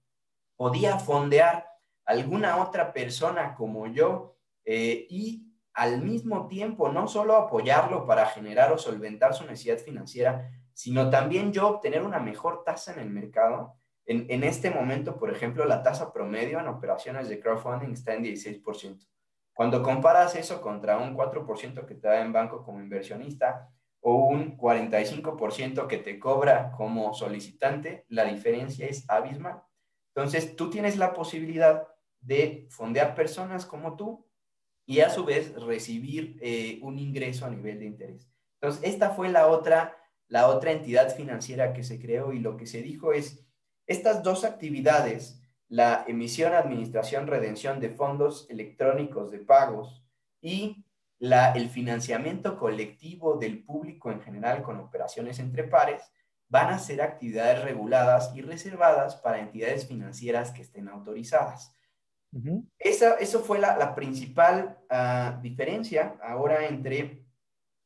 [0.55, 1.67] podía fondear
[2.05, 8.71] alguna otra persona como yo eh, y al mismo tiempo no solo apoyarlo para generar
[8.71, 13.75] o solventar su necesidad financiera, sino también yo obtener una mejor tasa en el mercado.
[14.05, 18.23] En, en este momento, por ejemplo, la tasa promedio en operaciones de crowdfunding está en
[18.23, 19.07] 16%.
[19.53, 23.69] Cuando comparas eso contra un 4% que te da en banco como inversionista
[24.01, 29.63] o un 45% que te cobra como solicitante, la diferencia es abismal.
[30.13, 31.87] Entonces, tú tienes la posibilidad
[32.19, 34.27] de fondear personas como tú
[34.85, 38.29] y a su vez recibir eh, un ingreso a nivel de interés.
[38.59, 42.65] Entonces, esta fue la otra, la otra entidad financiera que se creó y lo que
[42.65, 43.45] se dijo es,
[43.85, 50.03] estas dos actividades, la emisión, administración, redención de fondos electrónicos de pagos
[50.41, 50.85] y
[51.19, 56.01] la, el financiamiento colectivo del público en general con operaciones entre pares,
[56.49, 61.73] van a ser actividades reguladas y reservadas para entidades financieras que estén autorizadas.
[62.79, 67.22] Esa, eso fue la, principal ah, diferencia ahora entre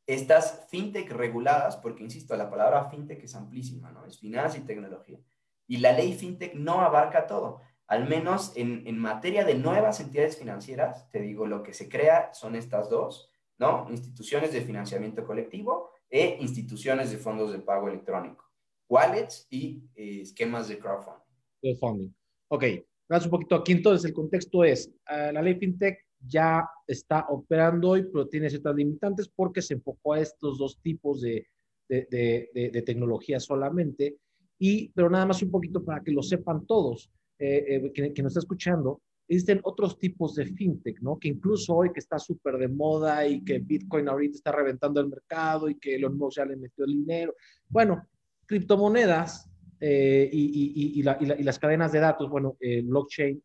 [0.08, 4.06] estas fintech reguladas, porque insisto, la palabra fintech es amplísima, ¿no?
[4.06, 5.20] Es finanzas y tecnología.
[5.66, 7.60] Y la ley fintech no abarca todo.
[7.86, 12.32] Al menos en, en, materia de nuevas entidades financieras, te digo, lo que se crea
[12.32, 13.86] son estas dos, ¿no?
[13.90, 18.50] Instituciones de financiamiento colectivo e instituciones de fondos de pago electrónico,
[18.88, 21.22] wallets y eh, esquemas de crowdfunding.
[21.60, 22.14] Crowdfunding.
[22.48, 22.64] Ok,
[23.10, 23.72] un poquito aquí.
[23.72, 28.74] Entonces, el contexto es, eh, la ley FinTech ya está operando hoy, pero tiene ciertas
[28.74, 31.46] limitantes porque se enfocó a estos dos tipos de,
[31.88, 34.18] de, de, tecnología solamente.
[34.58, 38.22] Y, pero nada más un poquito para que lo sepan todos, eh, eh, que, que,
[38.22, 41.18] nos está escuchando, existen otros tipos de fintech, ¿no?
[41.18, 45.08] Que incluso hoy que está súper de moda y que Bitcoin ahorita está reventando el
[45.08, 47.34] mercado y que Elon Musk ya le metió el dinero.
[47.68, 48.08] Bueno,
[48.46, 49.48] criptomonedas
[49.80, 53.40] eh, y, las cadenas de datos, bueno, el blockchain,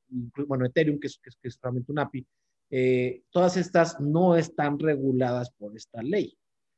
[0.47, 2.26] bueno, Ethereum, que es, que es, realmente un API,
[2.76, 6.36] eh, todas estas no están reguladas por esta ley.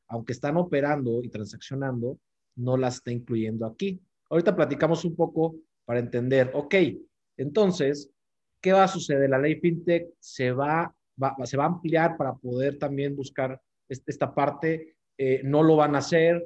[0.09, 2.19] Aunque están operando y transaccionando,
[2.57, 4.01] no las está incluyendo aquí.
[4.29, 6.75] Ahorita platicamos un poco para entender, ok,
[7.37, 8.11] entonces,
[8.59, 9.29] ¿qué va a suceder?
[9.29, 10.93] La ley FinTech se va,
[11.45, 15.99] se va a ampliar para poder también buscar esta parte, eh, no lo van a
[15.99, 16.45] hacer.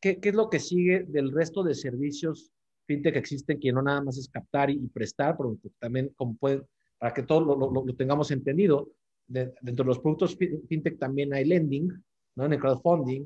[0.00, 2.50] ¿Qué, ¿Qué, es lo que sigue del resto de servicios
[2.86, 6.62] FinTech que existen, que no nada más es captar y, prestar, pero también como puede,
[6.98, 8.90] para que todos lo, tengamos entendido,
[9.26, 11.88] dentro de los productos FinTech también hay lending,
[12.36, 12.46] ¿no?
[12.46, 13.22] En el crowdfunding,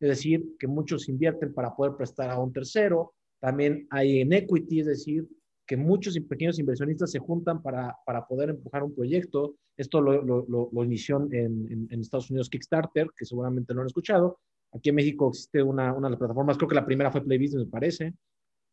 [0.00, 4.80] es decir, que muchos invierten para poder prestar a un tercero, también hay en equity,
[4.80, 5.26] es decir,
[5.66, 9.54] que muchos pequeños inversionistas se juntan para, para poder empujar un proyecto.
[9.76, 14.40] Esto lo, lo, inició en, Estados Unidos Kickstarter, que seguramente lo han escuchado.
[14.72, 17.38] Aquí en México existe una, una de las plataformas, creo que la primera fue Play
[17.38, 18.14] Business, me parece.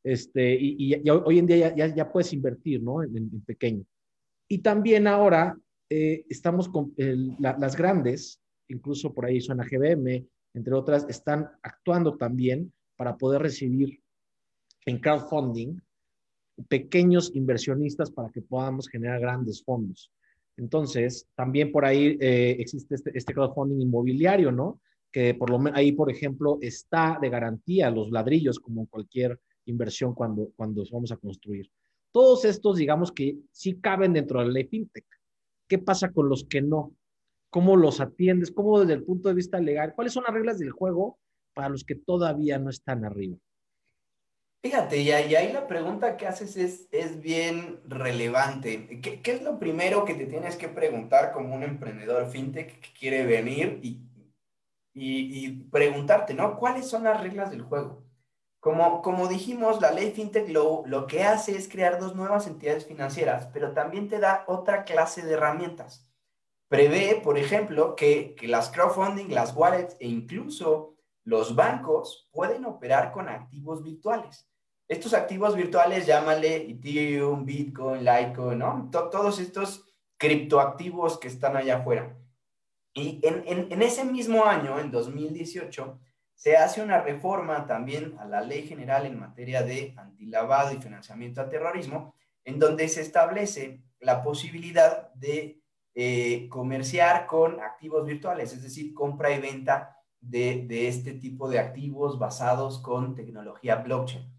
[0.03, 3.03] Este, y, y, hoy en día ya, ya, puedes invertir ¿no?
[3.03, 3.83] en, pequeño.
[4.47, 5.57] Y también ahora
[5.89, 6.93] eh, estamos con
[7.39, 14.01] las grandes, incluso por ahí suena GBM, entre otras, están actuando también para poder recibir
[14.85, 15.79] en crowdfunding
[16.67, 20.11] pequeños inversionistas para que podamos generar grandes fondos.
[20.57, 24.81] Entonces, también por ahí eh, existe este, este, crowdfunding inmobiliario, ¿no?
[25.11, 30.51] Que por lo ahí, por ejemplo, está de garantía los ladrillos como cualquier inversión cuando,
[30.55, 31.69] cuando vamos a construir.
[32.17, 35.05] Todos estos, digamos que sí caben dentro de la ley FinTech.
[35.67, 36.95] ¿Qué pasa con los que no?
[37.51, 38.49] ¿Cómo los atiendes?
[38.49, 39.93] ¿Cómo desde el punto de vista legal?
[39.93, 41.19] ¿Cuáles son las reglas del juego
[41.53, 43.37] para los que todavía no están arriba?
[44.63, 48.99] Fíjate, y ahí la pregunta que haces es, es bien relevante.
[48.99, 52.99] ¿Qué, ¿Qué, es lo primero que te tienes que preguntar como un emprendedor fintech que
[52.99, 54.01] quiere venir y,
[54.95, 56.57] y preguntarte, ¿no?
[56.57, 58.06] ¿Cuáles son las reglas del juego?
[58.59, 62.85] Como, como dijimos, la ley FinTech lo, lo que hace es crear dos nuevas entidades
[62.85, 66.09] financieras, pero también te da otra clase de herramientas.
[66.67, 73.11] Prevé, por ejemplo, que, que las crowdfunding, las wallets e incluso los bancos pueden operar
[73.11, 74.49] con activos virtuales.
[74.87, 78.89] Estos activos virtuales, llámale Ethereum, Bitcoin, Litecoin, ¿no?
[78.91, 79.85] todos estos
[80.17, 82.17] criptoactivos que están allá afuera.
[82.93, 85.99] Y en, en, ese mismo año, en 2018,
[86.37, 91.41] se hace una reforma también a la Ley General en materia de antilavado y financiamiento
[91.41, 92.13] al terrorismo,
[92.45, 95.59] en donde se establece la posibilidad de
[95.95, 102.19] eh, comerciar con activos virtuales, es decir, compra y venta de, este tipo de activos
[102.19, 104.31] basados con tecnología blockchain.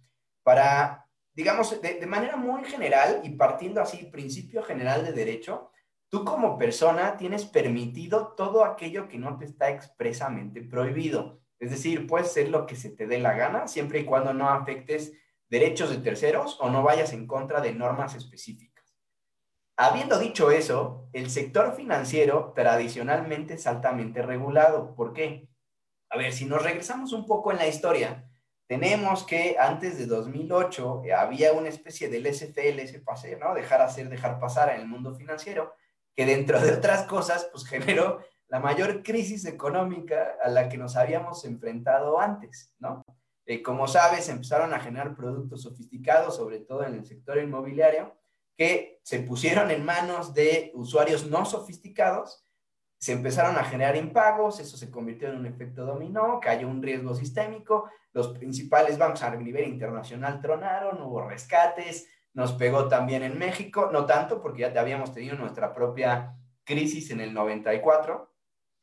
[0.44, 5.72] Para, digamos, de, de manera muy general y partiendo así, principio general de derecho,
[6.08, 11.40] tú como persona tienes permitido todo aquello que no te está expresamente prohibido.
[11.58, 14.48] Es decir, puedes ser lo que se te dé la gana, siempre y cuando no
[14.48, 15.12] afectes
[15.48, 18.96] derechos de terceros o no vayas en contra de normas específicas.
[19.76, 24.94] Habiendo dicho eso, el sector financiero tradicionalmente es altamente regulado.
[24.94, 25.48] ¿Por qué?
[26.10, 28.28] A ver, si nos regresamos un poco en la historia,
[28.66, 33.54] tenemos que antes de 2008 eh, había una especie del SFL, ese pase, ¿no?
[33.54, 35.74] Dejar hacer, dejar pasar en el mundo financiero,
[36.14, 40.96] que dentro de otras cosas, pues generó la mayor crisis económica a la que nos
[40.96, 43.04] habíamos enfrentado antes, ¿no?
[43.44, 48.14] Eh, como sabes, empezaron a generar productos sofisticados, sobre todo en el sector inmobiliario,
[48.56, 52.44] que se pusieron en manos de usuarios no sofisticados,
[52.98, 57.14] se empezaron a generar impagos, eso se convirtió en un efecto dominó, cayó un riesgo
[57.14, 63.90] sistémico, los principales bancos a nivel internacional tronaron, hubo rescates, nos pegó también en México,
[63.92, 68.30] no tanto porque ya habíamos tenido nuestra propia crisis en el 94,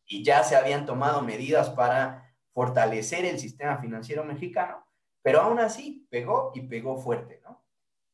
[0.08, 4.86] y ya se habían tomado medidas para fortalecer el sistema financiero mexicano,
[5.22, 7.64] pero aún así pegó y pegó fuerte, ¿no?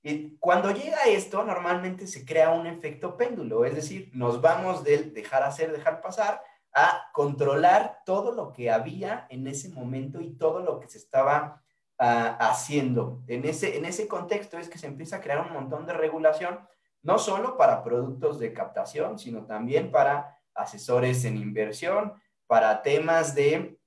[0.03, 5.13] Y cuando llega esto, normalmente se crea un efecto péndulo, es decir, nos vamos del
[5.13, 6.41] dejar hacer, dejar pasar,
[6.73, 11.61] a controlar todo lo que había en ese momento y todo lo que se estaba
[11.99, 13.21] uh, haciendo.
[13.27, 16.67] En ese, en ese contexto es que se empieza a crear un montón de regulación,
[17.03, 22.13] no solo para productos de captación, sino también para asesores en inversión,
[22.47, 23.77] para temas de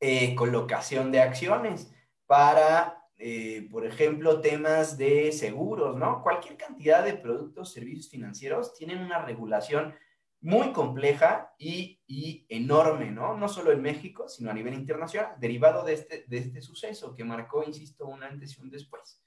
[0.00, 1.90] eh, colocación de acciones,
[2.26, 6.22] para, eh, por ejemplo, temas de seguros, ¿no?
[6.22, 9.94] Cualquier cantidad de productos, servicios financieros tienen una regulación
[10.40, 13.36] muy compleja y, enorme, ¿no?
[13.36, 17.24] No solo en México, sino a nivel internacional, derivado de este, de este suceso que
[17.24, 19.22] marcó, insisto, un antes y un después.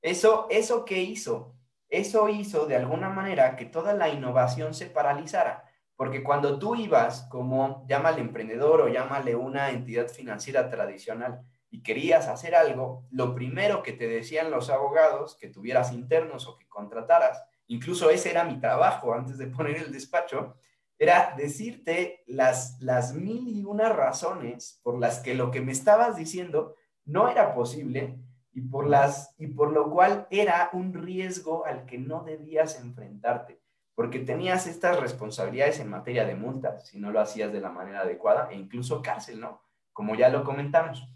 [0.00, 1.54] Eso, ¿Eso qué hizo?
[1.88, 5.63] Eso hizo de alguna manera que toda la innovación se paralizara.
[5.96, 12.28] Porque cuando tú ibas como, llámale emprendedor o llámale una entidad financiera tradicional y querías
[12.28, 17.44] hacer algo, lo primero que te decían los abogados, que tuvieras internos o que contrataras,
[17.68, 20.56] incluso ese era mi trabajo antes de poner el despacho,
[20.98, 26.16] era decirte las, las mil y una razones por las que lo que me estabas
[26.16, 28.18] diciendo no era posible
[28.52, 33.60] y por, las, y por lo cual era un riesgo al que no debías enfrentarte,
[33.94, 38.00] porque tenías estas responsabilidades en materia de multas si no lo hacías de la manera
[38.00, 39.62] adecuada e incluso cárcel, ¿no?
[39.92, 41.08] Como ya lo comentamos.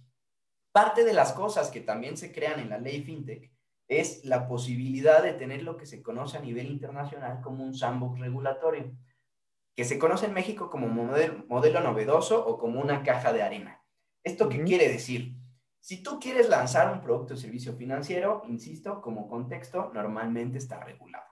[0.72, 3.50] Parte de las cosas que también se crean en la ley FinTech
[3.88, 8.20] es la posibilidad de tener lo que se conoce a nivel internacional como un sandbox
[8.20, 8.92] regulatorio,
[9.74, 13.82] que se conoce en México como modelo, modelo novedoso o como una caja de arena.
[14.22, 15.36] ¿Esto qué quiere decir?
[15.80, 21.27] Si tú quieres lanzar un producto o servicio financiero, insisto, como contexto, normalmente está regulado.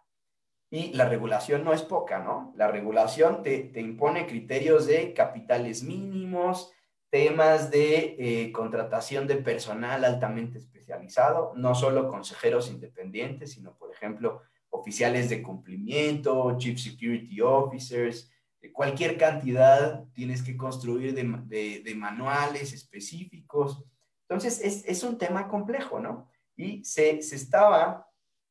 [0.76, 2.52] Y la regulación no es poca, ¿no?
[2.54, 6.70] La regulación te, te impone criterios de capitales mínimos,
[7.08, 14.42] temas de eh, contratación de personal altamente especializado, no solo consejeros independientes, sino, por ejemplo,
[14.68, 18.30] oficiales de cumplimiento, chief security officers,
[18.74, 23.82] cualquier cantidad tienes que construir de, de, manuales específicos.
[24.28, 26.28] Entonces, es, es, un tema complejo, ¿no?
[26.54, 28.05] Y se, se estaba,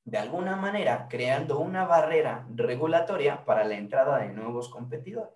[0.06, 5.34] de alguna manera, creando una barrera regulatoria para la entrada de nuevos competidores.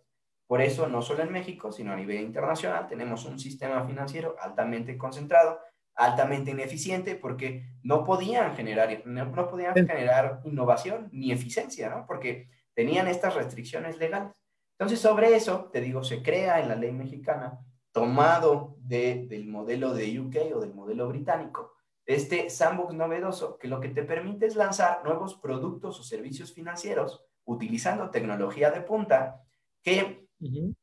[0.47, 4.97] Por eso, no solo en México, sino a nivel internacional, tenemos un sistema financiero altamente
[4.97, 5.59] concentrado,
[5.95, 12.05] altamente ineficiente, porque no podían generar, no, podían generar innovación ni eficiencia, ¿no?
[12.05, 14.33] Porque tenían estas restricciones legales.
[14.77, 17.59] Entonces, sobre eso, te digo, se crea en la ley mexicana,
[17.91, 21.73] tomado del modelo de UK o del modelo británico,
[22.09, 27.23] este sandbox novedoso que lo que te permite es lanzar nuevos productos o servicios financieros
[27.45, 29.43] utilizando tecnología de punta
[29.83, 30.25] que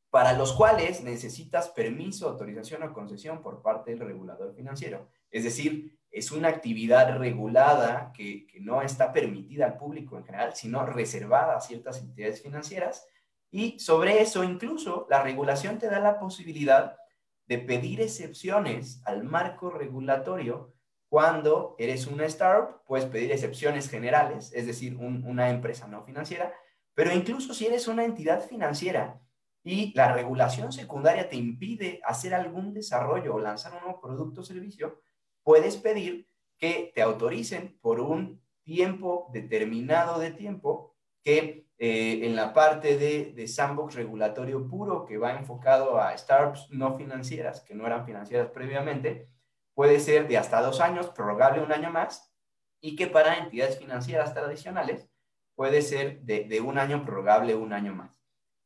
[0.09, 5.09] para los cuales necesitas permiso, autorización o concesión por parte del regulador financiero.
[5.29, 10.55] Es decir, es una actividad regulada que, que, no está permitida al público en general,
[10.55, 13.05] sino reservada a ciertas entidades financieras.
[13.51, 16.95] Y sobre eso, incluso, la regulación te da la posibilidad
[17.47, 20.76] de pedir excepciones al marco regulatorio
[21.09, 26.53] cuando eres una startup, puedes pedir excepciones generales, es decir, una empresa no financiera,
[26.93, 29.21] pero incluso si eres una entidad financiera
[29.63, 34.43] y la regulación secundaria te impide hacer algún desarrollo o lanzar un nuevo producto o
[34.43, 35.01] servicio,
[35.43, 36.27] puedes pedir
[36.57, 43.33] que te autoricen por un tiempo determinado de tiempo que eh, en la parte de,
[43.33, 48.49] de, sandbox regulatorio puro que va enfocado a startups no financieras, que no eran financieras
[48.49, 49.27] previamente,
[49.77, 52.33] puede ser de hasta dos años, prorrogable un año más,
[52.81, 55.07] y que para entidades financieras tradicionales
[55.53, 58.19] puede ser de, de un año prorrogable un año más.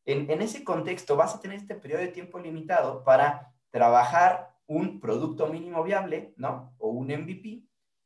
[0.05, 5.47] En, ese contexto vas a tener este periodo de tiempo limitado para trabajar un producto
[5.47, 6.73] mínimo viable, ¿no?
[6.77, 7.65] O un MVP,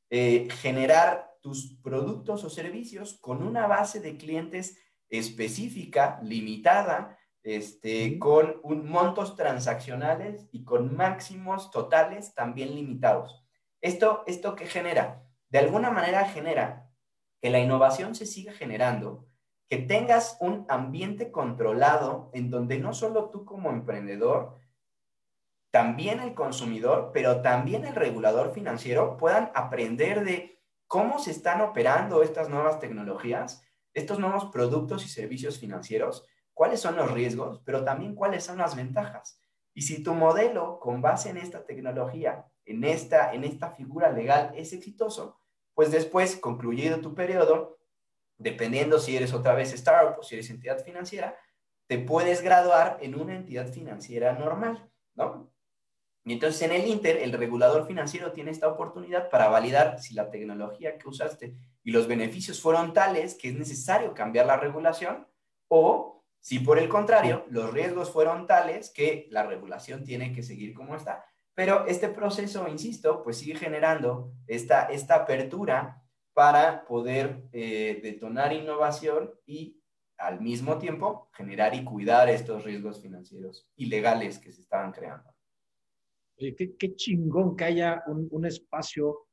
[0.09, 4.79] eh, generar tus productos o servicios con una base de clientes
[5.09, 13.45] específica, limitada, este, con un, montos transaccionales y con máximos totales también limitados.
[13.81, 15.23] ¿Esto, ¿Esto qué genera?
[15.49, 16.89] De alguna manera genera
[17.39, 19.27] que la innovación se siga generando,
[19.69, 24.57] que tengas un ambiente controlado en donde no solo tú como emprendedor,
[25.69, 32.23] también el consumidor, pero también el regulador financiero puedan aprender de cómo se están operando
[32.23, 36.25] estas nuevas tecnologías, estos nuevos productos y servicios financieros,
[36.55, 39.39] cuáles son los riesgos, pero también cuáles son las ventajas.
[39.75, 44.51] Y si tu modelo con base en esta tecnología, en esta, en esta figura legal
[44.55, 45.39] es exitoso,
[45.75, 47.77] pues después, concluido tu periodo,
[48.37, 51.37] dependiendo si eres otra vez startup o si eres entidad financiera,
[51.87, 55.51] te puedes graduar en una entidad financiera normal, ¿no?
[56.23, 60.31] Y entonces en el Inter, el regulador financiero tiene esta oportunidad para validar si la
[60.31, 65.27] tecnología que usaste y los beneficios fueron tales que es necesario cambiar la regulación
[65.67, 66.14] o
[66.45, 70.95] si por el contrario los riesgos fueron tales que la regulación tiene que seguir como
[70.95, 71.25] está.
[71.55, 79.31] Pero este proceso, insisto, pues sigue generando esta, esta apertura para poder eh, detonar innovación
[79.47, 79.81] y
[80.19, 85.33] al mismo tiempo generar y cuidar estos riesgos financieros ilegales que se estaban creando.
[86.37, 89.25] qué, qué chingón que haya un, un, espacio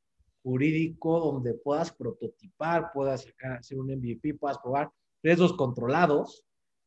[0.43, 3.27] jurídico donde puedas prototipar, puedas
[3.59, 4.91] hacer un MVP, puedas probar
[5.23, 6.43] riesgos controlados,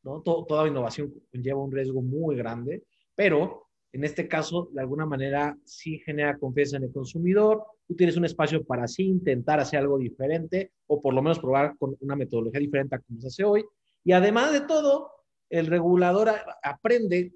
[0.05, 0.21] ¿no?
[0.21, 2.83] toda innovación conlleva un riesgo muy grande,
[3.15, 7.63] pero en este caso, de alguna manera, sí genera confianza en el consumidor.
[7.87, 11.77] Tú tienes un espacio para así intentar hacer algo diferente o por lo menos probar
[11.77, 13.63] con una metodología diferente a como se hace hoy.
[14.03, 15.11] Y además de todo,
[15.49, 16.29] el regulador
[16.61, 17.31] aprende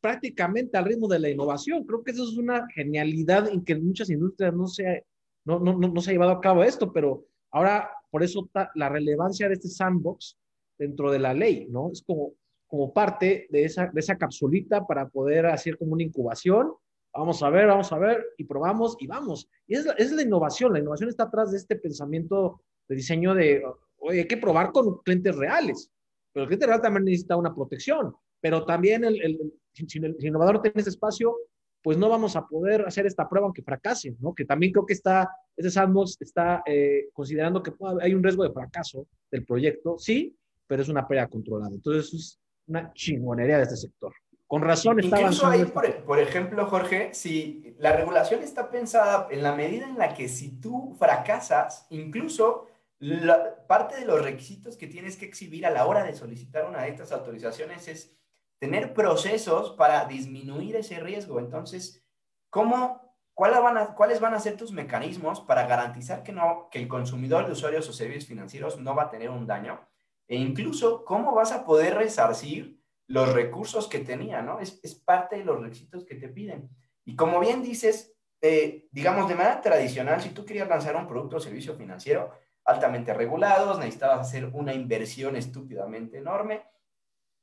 [0.00, 1.84] prácticamente al ritmo de la innovación.
[1.84, 5.04] Creo que eso es una genialidad en que en muchas industrias no se,
[5.44, 9.48] no, no, no se ha llevado a cabo esto, pero ahora por eso la relevancia
[9.48, 10.38] de este sandbox
[10.78, 11.90] dentro de la ley, ¿no?
[11.92, 12.34] Es como
[12.66, 16.72] como parte de esa, de esa capsulita para poder hacer como una incubación.
[17.12, 19.48] Vamos a ver, vamos a ver, y probamos y vamos.
[19.66, 23.62] Y es es la innovación, la innovación está atrás de este pensamiento de diseño de,
[23.98, 25.90] oye, hay que probar con clientes reales,
[26.32, 30.60] pero el cliente real también necesita una protección, pero también el, el, si el innovador
[30.60, 31.34] tiene ese espacio,
[31.82, 34.34] pues no vamos a poder hacer esta prueba aunque fracase, ¿no?
[34.34, 38.52] Que también creo que está, ese Sandbox está eh, considerando que hay un riesgo de
[38.52, 40.36] fracaso del proyecto, sí,
[40.66, 41.74] pero es una pérdida controlada.
[41.74, 44.12] Entonces, es una chingonería de este sector.
[44.46, 45.80] Con razón está Incluso avanzando.
[45.82, 50.14] Ahí, por, por, ejemplo, Jorge, si la regulación está pensada en la medida en la
[50.14, 55.70] que si tú fracasas, incluso la, parte de los requisitos que tienes que exhibir a
[55.70, 58.16] la hora de solicitar una de estas autorizaciones es
[58.58, 61.38] tener procesos para disminuir ese riesgo.
[61.38, 62.02] Entonces,
[62.48, 66.78] ¿cómo, cuáles, van a, ¿cuáles van a ser tus mecanismos para garantizar que, no, que
[66.78, 69.80] el consumidor de usuarios o servicios financieros no va a tener un daño?
[70.28, 74.42] E incluso, ¿cómo vas a poder resarcir los recursos que tenía?
[74.42, 74.60] ¿no?
[74.60, 76.68] Es, es parte de los requisitos que te piden.
[77.04, 81.36] Y como bien dices, eh, digamos, de manera tradicional, si tú querías lanzar un producto
[81.36, 82.32] o servicio financiero
[82.64, 86.64] altamente regulados, necesitabas hacer una inversión estúpidamente enorme.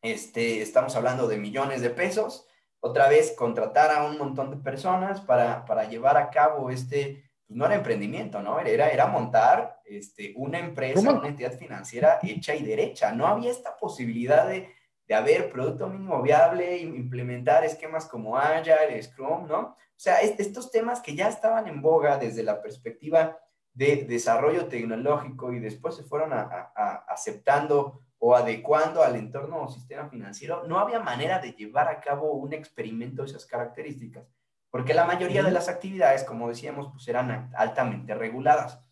[0.01, 2.45] Este, estamos hablando de millones de pesos.
[2.81, 7.23] Otra vez, contratar a un montón de personas para, para llevar a cabo este,
[7.53, 8.59] no era emprendimiento, ¿no?
[8.59, 13.11] Era, era montar este, una empresa, una entidad financiera hecha y derecha.
[13.11, 14.69] No había esta posibilidad de,
[15.07, 19.59] de haber producto mínimo viable, implementar esquemas como Agile, Scrum, ¿no?
[19.59, 23.37] O sea, estos temas que ya estaban en boga desde la perspectiva
[23.73, 29.67] de desarrollo tecnológico y después se fueron a, a, aceptando o adecuando al entorno o
[29.67, 34.25] sistema financiero, no había manera de llevar a cabo un experimento de esas características
[34.73, 38.83] porque la mayoría de las actividades, como decíamos, pues eran altamente reguladas.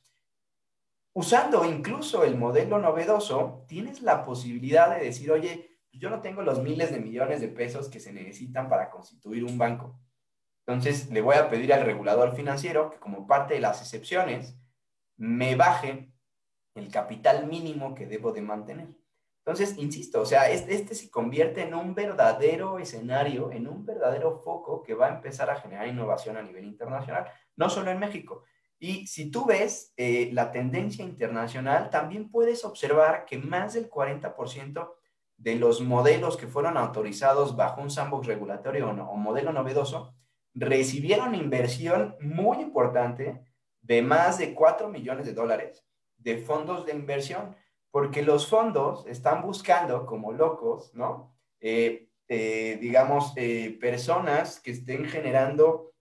[1.12, 6.62] Usando incluso el modelo novedoso, tienes la posibilidad de decir, oye, yo no tengo los
[6.62, 10.00] miles de millones de pesos que se necesitan para constituir un banco.
[10.68, 14.56] Entonces, le voy a pedir al regulador financiero que como parte de las excepciones,
[15.18, 16.14] me baje
[16.76, 18.90] el capital mínimo que debo de mantener.
[19.52, 24.40] Entonces, insisto, o sea, este, este, se convierte en un verdadero escenario, en un verdadero
[24.40, 27.26] foco que va a empezar a generar innovación a nivel internacional,
[27.58, 28.46] no solo en México.
[28.80, 34.94] Y si tú ves eh, la tendencia internacional, también puedes observar que más del 40%
[35.36, 40.16] de los modelos que fueron autorizados bajo un sandbox regulatorio o, o modelo novedoso
[40.54, 43.44] recibieron inversión muy importante
[43.82, 45.86] de más de 4 millones de dólares
[46.18, 47.56] de fondos de inversión
[47.92, 51.36] porque los fondos están buscando como locos, ¿no?
[51.60, 55.92] Eh, eh, digamos, eh, personas que estén generando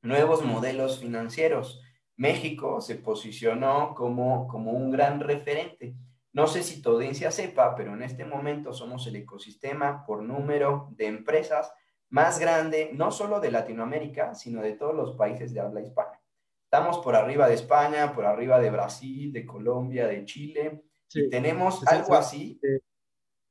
[0.00, 1.82] nuevos modelos financieros.
[2.16, 5.94] México se posicionó como, como un gran referente.
[6.32, 10.88] No sé si tu audiencia sepa, pero en este momento somos el ecosistema por número
[10.92, 11.72] de empresas
[12.08, 16.18] más grande, no solo de Latinoamérica, sino de todos los países de habla hispana.
[16.64, 20.82] Estamos por arriba de España, por arriba de Brasil, de Colombia, de Chile,
[21.30, 22.60] tenemos algo así.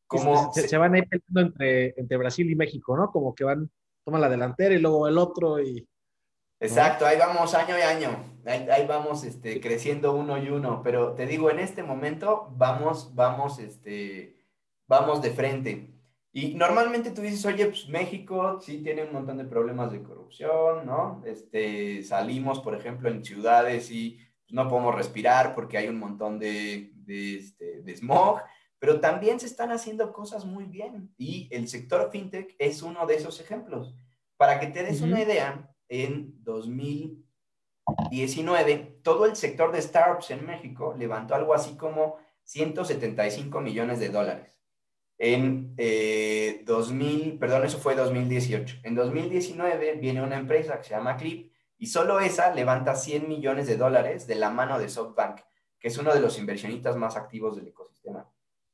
[0.07, 3.11] como se, van a ir entre, entre Brasil y México, ¿no?
[3.11, 3.69] Como que van,
[4.03, 5.87] toman la delantera y luego el otro y...
[6.59, 11.25] Exacto, ahí vamos año y año, ahí, vamos este, creciendo uno y uno, pero te
[11.25, 14.37] digo, en este momento vamos, vamos, este,
[14.87, 15.93] vamos de frente.
[16.31, 20.85] Y normalmente tú dices, oye, pues México sí tiene un montón de problemas de corrupción,
[20.85, 21.21] ¿no?
[21.25, 24.17] Este, salimos, por ejemplo, en ciudades y
[24.49, 28.41] no podemos respirar porque hay un montón de, de, este, de smog,
[28.79, 33.15] pero también se están haciendo cosas muy bien y el sector fintech es uno de
[33.15, 33.95] esos ejemplos.
[34.37, 40.95] Para que te des una idea, en 2019, todo el sector de startups en México
[40.97, 44.59] levantó algo así como 175 millones de dólares.
[45.19, 45.75] En
[46.65, 48.77] 2000, eh, perdón, eso fue 2018.
[48.83, 53.67] En 2019 viene una empresa que se llama Clip y solo esa levanta 100 millones
[53.67, 55.41] de dólares de la mano de SoftBank,
[55.83, 58.25] que es uno de los inversionistas más activos del ecosistema.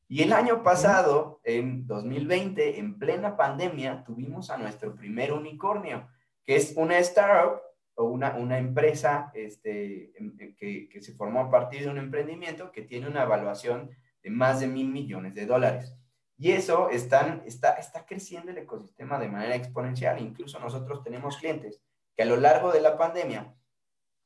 [0.07, 6.07] Y el año pasado, en 2020, en plena pandemia, tuvimos a nuestro primer unicornio,
[6.45, 7.61] que es una startup
[7.95, 10.13] o una, una empresa este,
[10.55, 13.89] que, que se formó a partir de un emprendimiento que tiene una evaluación
[14.21, 15.95] de más de mil millones de dólares.
[16.37, 20.21] Y eso están, está, está creciendo el ecosistema de manera exponencial.
[20.21, 21.81] Incluso nosotros tenemos clientes
[22.15, 23.55] que a lo largo de la pandemia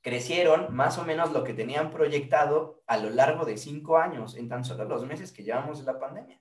[0.03, 4.49] crecieron más o menos lo que tenían proyectado a lo largo de cinco años, en
[4.49, 6.39] tan solo los meses que llevamos de la pandemia.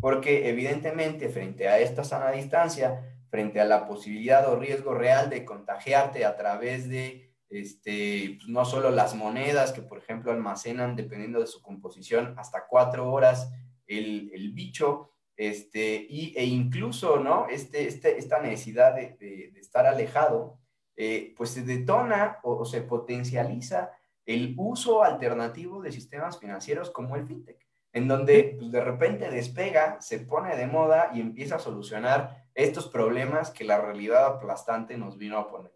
[0.00, 5.44] Porque evidentemente frente a esta sana distancia, frente a la posibilidad o riesgo real de
[5.44, 11.38] contagiarte a través de este, pues, no solo las monedas que, por ejemplo, almacenan, dependiendo
[11.38, 13.52] de su composición, hasta cuatro horas
[13.86, 17.46] el, el bicho, este, y, e incluso, ¿no?
[17.48, 20.58] Este, este, esta necesidad de, de, estar alejado,
[20.96, 23.92] eh, pues se detona o, se potencializa
[24.26, 27.58] el uso alternativo de sistemas financieros como el fintech,
[27.92, 32.88] en donde pues, de repente despega, se pone de moda y empieza a solucionar estos
[32.88, 35.72] problemas que la realidad aplastante nos vino a poner.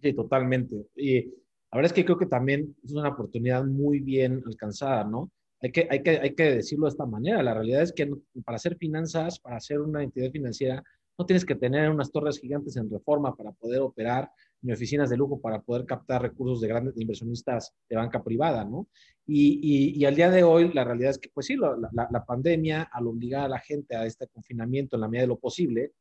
[0.00, 0.86] Sí, totalmente.
[0.96, 5.30] Y la verdad es que creo que también es una oportunidad muy bien alcanzada, ¿no?
[5.60, 7.42] Hay que, hay, que, hay que decirlo de esta manera.
[7.42, 8.10] La realidad es que
[8.44, 10.82] para hacer finanzas, para hacer una entidad financiera,
[11.18, 14.30] no tienes que tener unas torres gigantes en reforma para poder operar,
[14.62, 18.88] ni oficinas de lujo para poder captar recursos de grandes inversionistas de banca privada, ¿no?
[19.26, 21.76] Y, y, al día de hoy, la realidad es que, pues sí, la,
[22.10, 25.38] la, pandemia, al obligar a la gente a este confinamiento en la medida de lo
[25.38, 25.92] posible,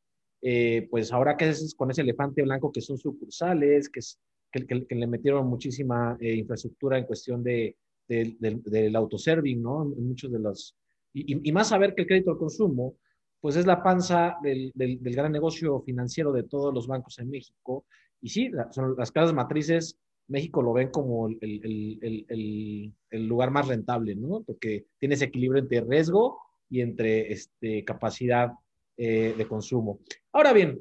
[0.41, 4.19] eh, pues ahora qué haces con ese elefante blanco que son sucursales, que, es,
[4.51, 9.83] que, le metieron muchísima eh, infraestructura en cuestión de, del autoserving, ¿no?
[9.83, 10.75] En muchos de los...
[11.13, 12.95] Y, y, más saber que el crédito al consumo,
[13.41, 17.85] pues es la panza del, gran negocio financiero de todos los bancos en México.
[18.21, 24.43] Y sí, son las casas matrices, México lo ven como el, lugar más rentable, ¿no?
[24.43, 26.39] Porque tiene ese equilibrio entre riesgo
[26.69, 28.51] y entre este, capacidad
[28.95, 29.99] eh, de consumo.
[30.31, 30.79] Ahora bien,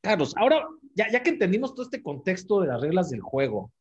[0.00, 3.72] Carlos, ahora ya, ya que entendimos todo este contexto de las reglas del juego,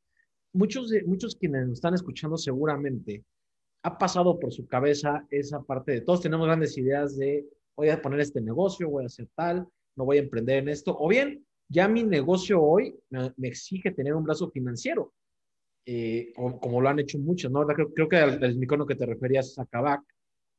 [0.52, 3.24] muchos, de, muchos quienes nos están escuchando seguramente
[3.84, 7.46] ha pasado por su cabeza esa parte de todos tenemos grandes ideas de
[7.76, 10.96] voy a poner este negocio, voy a hacer tal, no voy a emprender en esto,
[10.98, 15.14] o bien ya mi negocio hoy me, exige tener un brazo financiero,
[15.86, 17.66] eh, como, lo han hecho muchos, ¿no?
[17.66, 20.02] Creo, que el, el que te referías es a Kavak,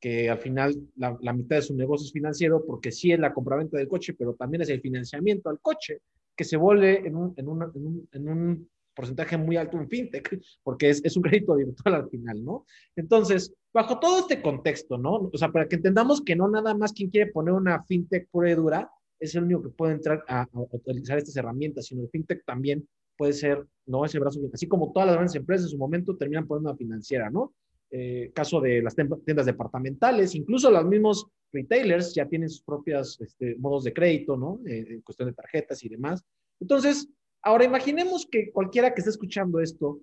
[0.01, 3.33] que al final la, la, mitad de su negocio es financiero, porque sí es la
[3.33, 6.01] compraventa del coche, pero también es el financiamiento al coche,
[6.37, 9.89] que se vuelve en un, en un, en un, en un porcentaje muy alto en
[9.89, 12.67] fintech, porque es, es, un crédito virtual al final, ¿no?
[12.97, 15.31] Entonces, bajo todo este contexto, ¿no?
[15.33, 18.51] O sea, para que entendamos que no nada más quien quiere poner una fintech pura
[18.51, 22.45] y dura es el único que puede entrar a, utilizar estas herramientas, sino el fintech
[22.45, 22.87] también
[23.17, 24.05] puede ser, ¿no?
[24.05, 27.31] Ese brazo, así como todas las grandes empresas en su momento terminan poniendo una financiera,
[27.31, 27.55] ¿no?
[27.91, 33.55] Eh, caso de las tiendas departamentales, incluso los mismos retailers ya tienen sus propios este,
[33.57, 34.61] modos de crédito, ¿no?
[34.67, 36.25] Eh, en cuestión de tarjetas y demás.
[36.61, 37.09] Entonces,
[37.45, 40.01] ahora imaginemos que cualquiera que esté escuchando esto,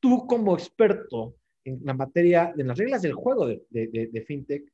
[0.00, 1.34] tú como experto
[1.64, 4.72] en la materia, en las reglas del juego de, de, de FinTech,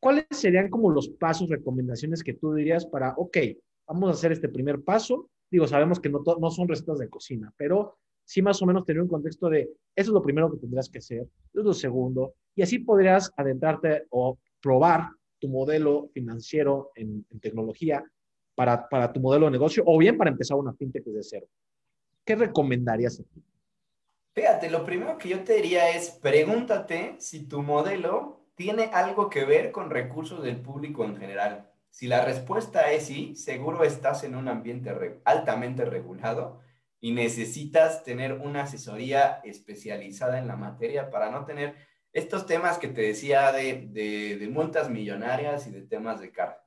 [0.00, 3.38] ¿cuáles serían como los pasos, recomendaciones que tú dirías para, ok,
[3.86, 5.30] vamos a hacer este primer paso?
[5.50, 9.02] Digo, sabemos que no, no son recetas de cocina, pero sí más o menos tener
[9.02, 12.34] un contexto de, eso es lo primero que tendrás que hacer, eso es lo segundo,
[12.54, 18.04] y así podrías adentrarte o probar tu modelo financiero en, tecnología
[18.54, 21.46] para, para, tu modelo de negocio o bien para empezar una fintech desde cero.
[22.24, 23.42] ¿Qué recomendarías aquí?
[24.34, 29.44] Fíjate, lo primero que yo te diría es pregúntate si tu modelo tiene algo que
[29.44, 31.70] ver con recursos del público en general.
[31.90, 36.60] Si la respuesta es sí, seguro estás en un ambiente altamente regulado
[37.00, 41.74] y necesitas tener una asesoría especializada en la materia para no tener
[42.12, 46.62] estos temas que te decía de, de, multas millonarias y de temas de cárcel.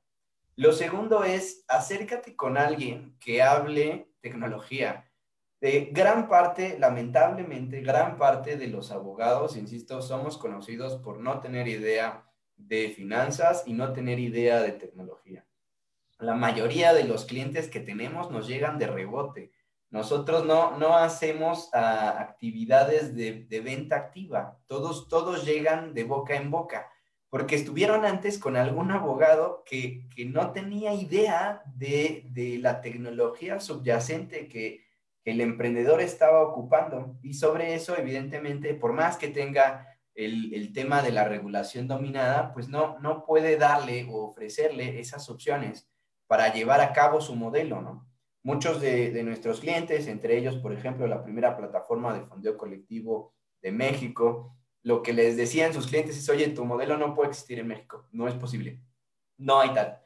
[0.55, 5.11] Lo segundo es acércate con alguien que hable tecnología.
[5.59, 11.67] De gran parte, lamentablemente, gran parte de los abogados, insisto, somos conocidos por no tener
[11.67, 15.45] idea de finanzas y no tener idea de tecnología.
[16.19, 19.51] La mayoría de los clientes que tenemos nos llegan de rebote
[19.95, 24.59] nosotros no, no hacemos ah, actividades de, de, venta activa.
[24.67, 26.91] Todos, todos llegan de boca en boca,
[27.35, 33.59] porque estuvieron antes con algún abogado que, que no tenía idea de, de la tecnología
[33.59, 34.85] subyacente que,
[35.25, 37.17] el emprendedor estaba ocupando.
[37.21, 42.53] Y sobre eso, evidentemente, por más que tenga el, el tema de la regulación dominada,
[42.53, 45.89] pues no, no puede darle o ofrecerle esas opciones
[46.27, 48.07] para llevar a cabo su modelo, ¿no?
[48.43, 53.73] Muchos de, nuestros clientes, entre ellos, por ejemplo, la primera plataforma de fondeo colectivo de
[53.73, 54.55] México,
[54.85, 58.07] lo que les decían sus clientes es, oye, tu modelo no puede existir en México,
[58.11, 58.79] no es posible,
[59.35, 59.99] no hay tal.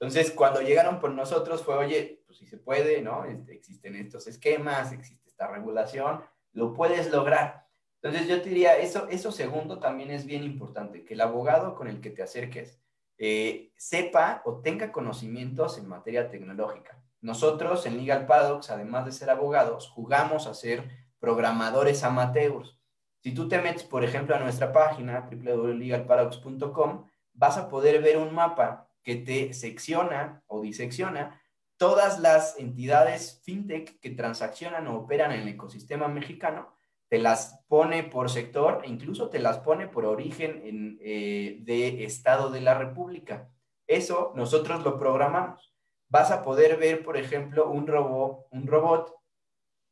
[0.00, 3.26] Entonces, cuando llegaron por nosotros fue, oye, pues si se puede, ¿no?
[3.26, 6.22] Este, existen estos esquemas, existe esta regulación,
[6.54, 7.68] lo puedes lograr.
[8.00, 11.86] Entonces, yo te diría, eso, eso segundo también es bien importante, que el abogado con
[11.86, 12.80] el que te acerques
[13.18, 17.04] eh, sepa o tenga conocimientos en materia tecnológica.
[17.20, 20.88] Nosotros en Legal Paradox, además de ser abogados, jugamos a ser
[21.20, 22.81] programadores amateurs.
[23.22, 28.34] Si tú te metes, por ejemplo, a nuestra página www.legalparadox.com, vas a poder ver un
[28.34, 31.40] mapa que te secciona o disecciona
[31.76, 36.74] todas las entidades fintech que transaccionan o operan en el ecosistema mexicano.
[37.08, 42.50] te las pone por sector e incluso te las pone por origen eh, de Estado
[42.50, 43.50] de la República.
[43.86, 45.74] Eso nosotros lo programamos.
[46.08, 49.14] Vas a poder ver, por ejemplo, un robot,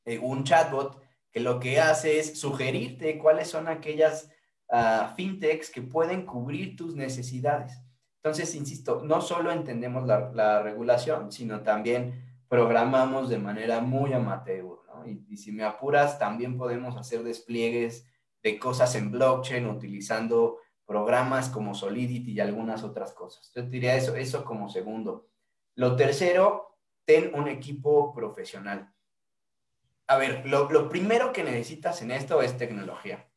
[0.07, 0.99] eh, un chatbot,
[1.33, 4.31] que lo que hace es sugerirte cuáles son aquellas
[4.69, 7.81] uh, fintechs que pueden cubrir tus necesidades.
[8.17, 15.07] Entonces, insisto, no solo entendemos la, regulación, sino también programamos de manera muy amateur, ¿no?
[15.07, 18.07] Y, y, si me apuras, también podemos hacer despliegues
[18.43, 23.53] de cosas en blockchain utilizando programas como Solidity y algunas otras cosas.
[23.55, 25.29] Yo diría eso, eso como segundo.
[25.77, 28.93] Lo tercero, ten un equipo profesional.
[30.11, 33.31] A ver, lo, lo primero que necesitas en esto es tecnología.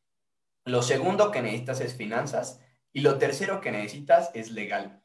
[0.64, 2.60] Lo segundo que necesitas es finanzas.
[2.92, 5.00] Y lo tercero que necesitas es legal.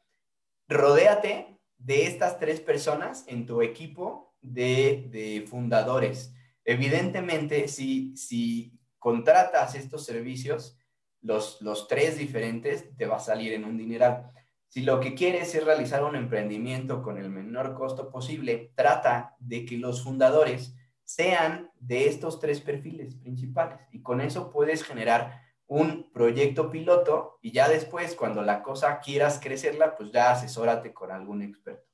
[0.66, 6.34] Rodéate de estas tres personas en tu equipo de, fundadores.
[6.64, 10.76] Evidentemente, si, si contratas estos servicios,
[11.22, 14.32] los, los tres diferentes, te va a salir en un dineral.
[14.66, 19.64] Si lo que quieres es realizar un emprendimiento con el menor costo posible, trata de
[19.64, 20.74] que los fundadores
[21.14, 27.50] sean de estos tres perfiles principales y con eso puedes generar un proyecto piloto y
[27.50, 31.84] ya después, cuando la cosa quieras crecerla, pues ya asesórate con algún experto.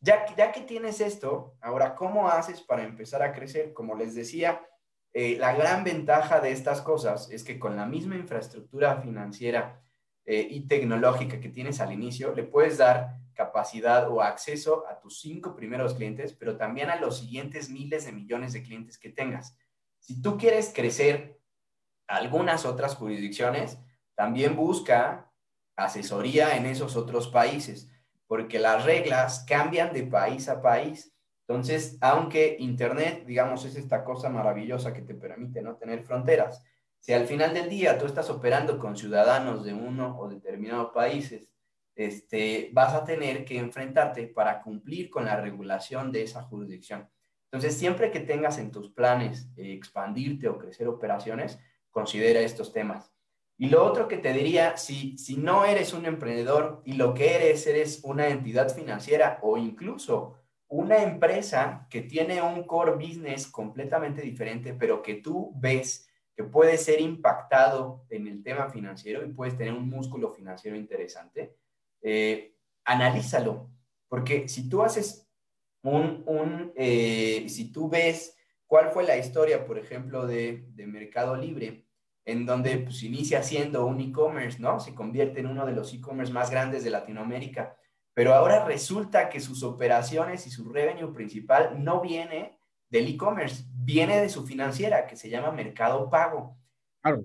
[0.00, 3.72] Ya, ya que tienes esto, ahora, ¿cómo haces para empezar a crecer?
[3.72, 4.60] Como les decía,
[5.12, 9.82] eh, la gran ventaja de estas cosas es que con la misma infraestructura financiera
[10.26, 15.20] eh, y tecnológica que tienes al inicio, le puedes dar capacidad o acceso a tus
[15.20, 19.56] cinco primeros clientes, pero también a los siguientes miles de millones de clientes que tengas.
[20.00, 21.38] Si tú quieres crecer
[22.08, 23.78] algunas otras jurisdicciones,
[24.16, 25.30] también busca
[25.76, 27.88] asesoría en esos otros países,
[28.26, 31.14] porque las reglas cambian de país a país.
[31.46, 36.62] Entonces, aunque Internet, digamos, es esta cosa maravillosa que te permite no tener fronteras,
[37.06, 41.48] si al final del día tú estás operando con ciudadanos de uno o determinados países,
[41.94, 47.08] este, vas a tener que enfrentarte para cumplir con la regulación de esa jurisdicción.
[47.44, 51.60] Entonces, siempre que tengas en tus planes eh, expandirte o crecer operaciones,
[51.92, 53.14] considera estos temas.
[53.56, 57.36] Y lo otro que te diría, si, si no eres un emprendedor y lo que
[57.36, 60.34] eres, eres una entidad financiera o incluso
[60.66, 66.05] una empresa que tiene un core business completamente diferente, pero que tú ves
[66.36, 71.56] que puede ser impactado en el tema financiero y puedes tener un músculo financiero interesante,
[72.02, 73.70] eh, analízalo.
[74.06, 75.26] Porque si tú haces
[75.82, 81.36] un, un eh, si tú ves cuál fue la historia, por ejemplo, de, de Mercado
[81.36, 81.86] Libre,
[82.26, 84.78] en donde pues inicia siendo un e-commerce, ¿no?
[84.78, 87.76] Se convierte en uno de los e-commerce más grandes de Latinoamérica,
[88.12, 92.55] pero ahora resulta que sus operaciones y su revenue principal no viene
[92.88, 96.56] del e-commerce, viene de su financiera, que se llama Mercado Pago.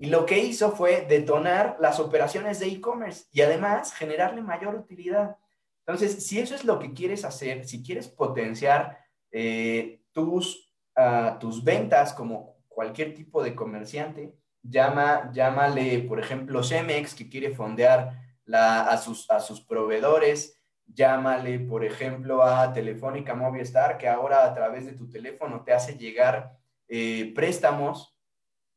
[0.00, 5.36] Y lo que hizo fue detonar las operaciones de e-commerce y además generarle mayor utilidad.
[5.84, 8.98] Entonces, si eso es lo que quieres hacer, si quieres potenciar
[9.32, 17.14] eh, tus, ah, tus ventas como cualquier tipo de comerciante, llama, llámale, por ejemplo, Cemex,
[17.14, 18.20] que quiere fondear
[18.52, 24.86] a, sus, a sus proveedores, llámale, por ejemplo, a Telefónica Movistar, que ahora a través
[24.86, 26.58] de tu teléfono te hace llegar
[26.88, 28.16] eh, préstamos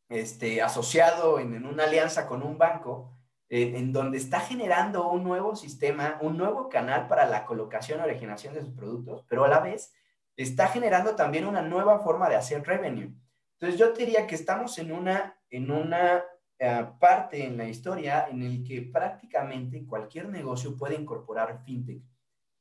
[0.09, 3.11] este, asociado en, una alianza con un banco,
[3.49, 8.03] eh, en donde está generando un nuevo sistema, un nuevo canal para la colocación y
[8.03, 9.93] originación de sus productos, pero a la vez
[10.35, 13.13] está generando también una nueva forma de hacer revenue.
[13.53, 16.23] Entonces yo diría que estamos en una, en una
[16.99, 22.01] parte en la historia en el que prácticamente cualquier negocio puede incorporar fintech,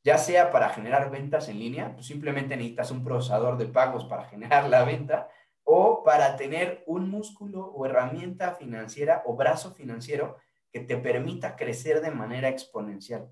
[0.04, 4.24] ya sea para generar ventas en línea, pues simplemente necesitas un procesador de pagos para
[4.28, 5.28] generar la venta,
[5.66, 10.36] o para tener un músculo o herramienta financiera o brazo financiero
[10.70, 13.30] que te permita crecer de manera exponencial.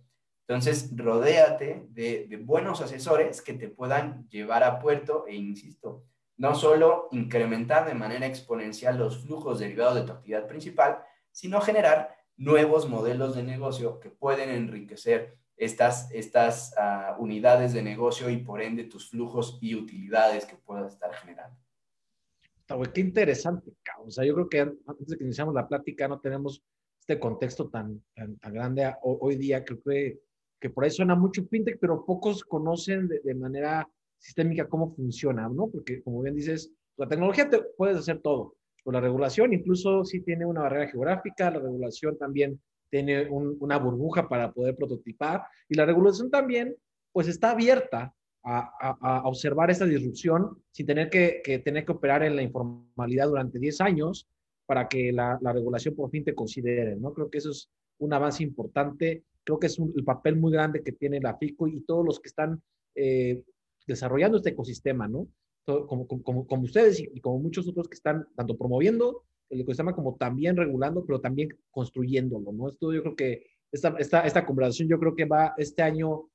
[0.48, 6.06] Entonces, rodéate de buenos asesores que te puedan llevar a puerto e, insisto,
[6.42, 10.98] no solo incrementar de manera exponencial los flujos derivados de tu actividad principal,
[11.30, 18.28] sino generar nuevos modelos de negocio que pueden enriquecer estas, estas ah, unidades de negocio
[18.28, 21.56] y por ende tus flujos y utilidades que puedas estar generando.
[22.92, 23.70] qué interesante,
[24.04, 26.60] o sea, yo creo que antes de que iniciamos la plática no tenemos
[26.98, 30.18] este contexto tan, tan, grande hoy día, creo que,
[30.58, 33.88] que por ahí suena mucho fintech, pero pocos conocen de, de manera
[34.22, 35.68] sistémica cómo funciona, ¿no?
[35.68, 38.54] Porque como bien dices, la tecnología te puedes hacer todo,
[38.84, 44.28] pero la regulación incluso sí tiene una barrera geográfica, la regulación también tiene una burbuja
[44.28, 46.76] para poder prototipar y la regulación también
[47.10, 48.14] pues está abierta
[48.44, 53.80] a, observar esta disrupción sin tener que, tener que operar en la informalidad durante 10
[53.80, 54.28] años
[54.66, 57.12] para que la, regulación por fin te considere, ¿no?
[57.14, 60.92] Creo que eso es un avance importante, creo que es el papel muy grande que
[60.92, 62.62] tiene la FICO y todos los que están
[62.94, 63.42] eh,
[63.86, 65.28] desarrollando este ecosistema, ¿no?
[65.64, 70.16] como, como, como, ustedes y, como muchos otros que están tanto promoviendo el ecosistema como
[70.16, 72.68] también regulando, pero también construyéndolo, ¿no?
[72.68, 76.30] Esto yo creo que esta, esta, esta conversación yo creo que va este año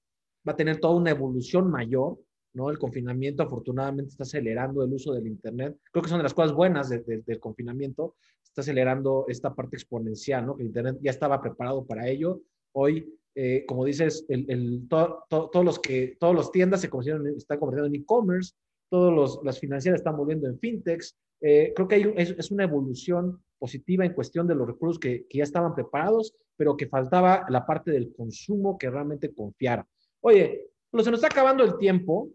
[0.47, 2.19] va a tener toda una evolución mayor,
[2.53, 2.69] ¿no?
[2.69, 5.77] El confinamiento afortunadamente está acelerando el uso del Internet.
[5.91, 10.55] Creo que son de las cosas buenas del confinamiento, está acelerando esta parte exponencial, ¿no?
[10.55, 12.41] Que el Internet ya estaba preparado para ello.
[12.71, 17.85] Hoy, eh, como dices, el, el todos los que, todos los tiendas se están convirtiendo
[17.85, 18.55] en e-commerce,
[18.89, 21.15] todas las financieras están volviendo en fintechs.
[21.41, 25.37] Eh, creo que hay, es, una evolución positiva en cuestión de los recursos que, que,
[25.37, 29.87] ya estaban preparados, pero que faltaba la parte del consumo que realmente confiara.
[30.21, 32.31] Oye, pues se nos está acabando el tiempo.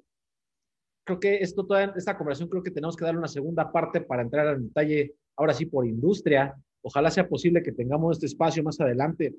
[1.05, 4.23] Creo que esto, toda esta conversación, creo que tenemos que darle una segunda parte para
[4.23, 6.55] entrar al detalle, ahora sí, por industria.
[6.81, 9.35] Ojalá sea posible que tengamos este espacio más adelante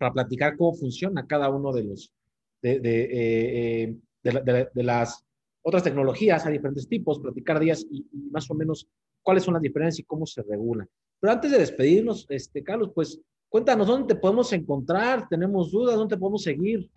[0.00, 2.10] para platicar cómo funciona cada uno de los,
[2.62, 5.22] de, de, eh, eh, las
[5.60, 8.88] otras tecnologías a diferentes tipos, platicar días y, más o menos
[9.22, 10.88] cuáles son las diferencias y cómo se regulan.
[11.20, 13.20] Pero antes de despedirnos, este, Carlos, pues
[13.50, 16.90] cuéntanos dónde te podemos encontrar, tenemos dudas, dónde te podemos seguir.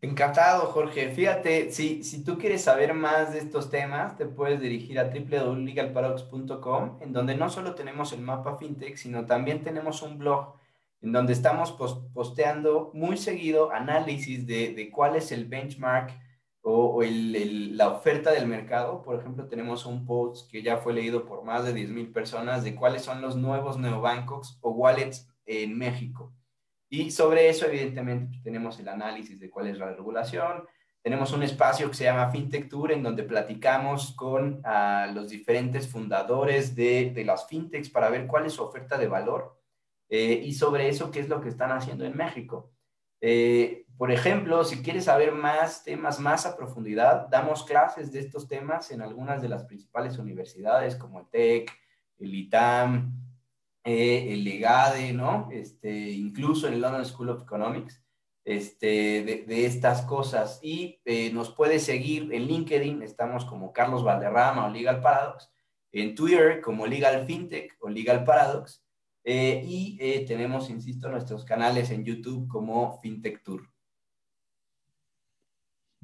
[0.00, 1.12] Encantado, Jorge.
[1.12, 6.98] Fíjate, si, si tú quieres saber más de estos temas, te puedes dirigir a www.legalparadox.com,
[7.00, 10.56] en donde no solo tenemos el mapa fintech, sino también tenemos un blog
[11.04, 11.72] en donde estamos
[12.14, 16.18] posteando muy seguido análisis de, de cuál es el benchmark
[16.62, 19.02] o, el, la oferta del mercado.
[19.02, 22.74] Por ejemplo, tenemos un post que ya fue leído por más de 10.000 personas de
[22.74, 26.32] cuáles son los nuevos neobancos o wallets en México.
[26.88, 30.64] Y sobre eso, evidentemente, pues, tenemos el análisis de cuál es la regulación.
[31.02, 35.86] Tenemos un espacio que se llama FinTech Tour, en donde platicamos con ah, los diferentes
[35.86, 39.63] fundadores de, de, las FinTechs para ver cuál es su oferta de valor
[40.16, 42.70] eh, y sobre eso, qué es lo que están haciendo en México.
[43.20, 48.46] Eh, por ejemplo, si quieres saber más temas más a profundidad, damos clases de estos
[48.46, 51.72] temas en algunas de las principales universidades como el TEC,
[52.18, 53.12] el ITAM,
[53.82, 55.48] eh, el LEGADE, ¿no?
[55.50, 58.00] Este, incluso en el London School of Economics,
[58.44, 60.60] este, de, estas cosas.
[60.62, 65.50] Y eh, nos puede seguir en LinkedIn, estamos como Carlos Valderrama o Legal Paradox,
[65.90, 68.83] en Twitter como Legal FinTech o Legal Paradox,
[69.24, 73.74] eh, y tenemos, insisto, nuestros canales en YouTube como FinTech Tour.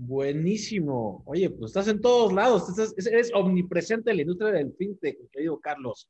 [0.02, 1.22] Buenísimo.
[1.26, 2.64] Oye, pues estás en todos lados,
[3.06, 6.08] eres omnipresente en la industria del fintech, querido Carlos.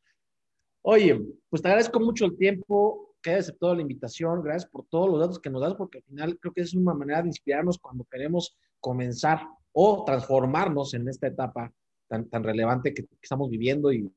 [0.82, 5.10] Oye, pues te agradezco mucho el tiempo que hayas aceptado la invitación, gracias por todos
[5.10, 7.78] los datos que nos das, porque al final creo que es una manera de inspirarnos
[7.78, 9.42] cuando queremos comenzar
[9.72, 11.72] o transformarnos en esta etapa
[12.06, 14.08] tan, tan relevante que, estamos viviendo y,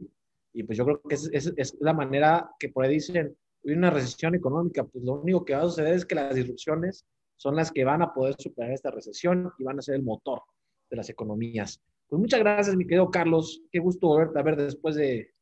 [0.54, 3.36] y, pues yo creo que es, la manera que por ahí dicen,
[3.66, 7.06] hay una recesión económica, pues lo único que va a suceder es que las disrupciones
[7.38, 10.41] son las que van a poder superar esta recesión y van a ser el motor
[10.89, 11.82] de las economías.
[12.08, 13.62] Pues muchas gracias, mi querido Carlos.
[13.72, 15.34] Qué gusto volverte a ver después de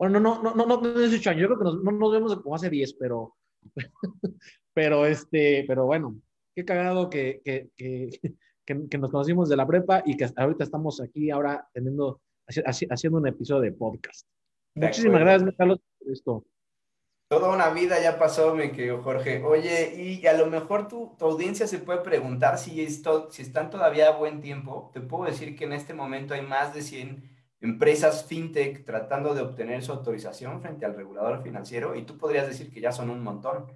[0.00, 2.10] bueno, no, no, no, no, no, es 8 años, yo creo que nos, no nos
[2.10, 3.36] vemos como hace 10, pero,
[4.72, 6.18] pero, este, pero bueno,
[6.54, 8.08] qué cagado que, que, que,
[8.64, 13.28] que, nos conocimos de la prepa y que ahorita estamos aquí ahora teniendo, haciendo un
[13.28, 14.26] episodio de podcast.
[14.74, 16.44] Muchísimas gracias, Carlos, por esto.
[17.28, 19.42] Toda una vida ya pasó, mi querido Jorge.
[19.44, 23.70] Oye, y a lo mejor tu, tu audiencia se puede preguntar si, esto, si están
[23.70, 24.90] todavía a buen tiempo.
[24.92, 29.42] Te puedo decir que en este momento hay más de 100 empresas fintech tratando de
[29.42, 33.22] obtener su autorización frente al regulador financiero y tú podrías decir que ya son un
[33.22, 33.66] montón.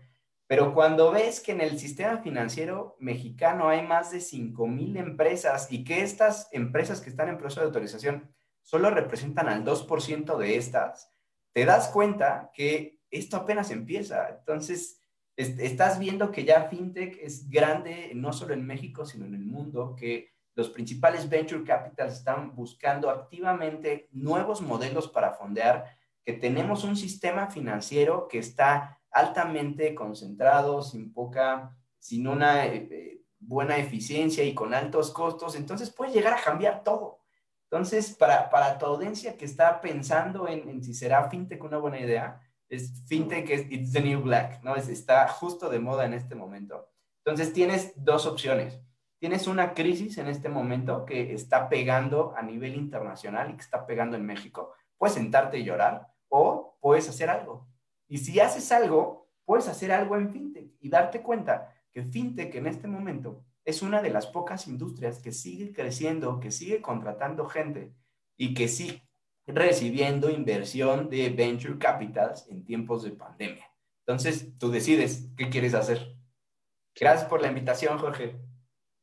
[0.47, 5.71] Pero cuando ves que en el sistema financiero mexicano hay más de 5 mil empresas
[5.71, 8.35] y que estas empresas que están en proceso de autorización
[8.65, 11.13] solo representan al 2% de estas,
[11.53, 14.29] te das cuenta que esto apenas empieza.
[14.31, 15.01] Entonces,
[15.37, 19.95] estás viendo que ya fintech es grande no solo en México, sino en el mundo,
[19.95, 25.85] que los principales venture capitals están buscando activamente nuevos modelos para fondear,
[26.25, 33.21] que tenemos un sistema financiero que está altamente concentrado, sin poca, sin una eh, eh,
[33.39, 37.24] buena eficiencia y con altos costos, entonces puede llegar a cambiar todo.
[37.75, 42.41] Entonces, para, para tu audiencia que está pensando en, si será fintech una buena idea,
[42.69, 44.77] es fintech es it's the new black, ¿no?
[44.77, 46.89] Es, está justo de moda en este momento.
[47.25, 48.81] Entonces, tienes dos opciones
[49.25, 53.87] tienes una crisis en este momento que está pegando a nivel internacional y que está
[53.87, 57.67] pegando en México, puedes sentarte y llorar o puedes hacer algo.
[58.07, 62.67] Y si haces algo, puedes hacer algo en FinTech y darte cuenta que FinTech en
[62.67, 67.95] este momento es una de las pocas industrias que sigue creciendo, que sigue contratando gente
[68.37, 69.03] y que sigue
[69.47, 73.71] recibiendo inversión de venture capitals en tiempos de pandemia.
[74.07, 76.15] Entonces, tú decides qué quieres hacer.
[76.99, 78.37] Gracias por la invitación, Jorge.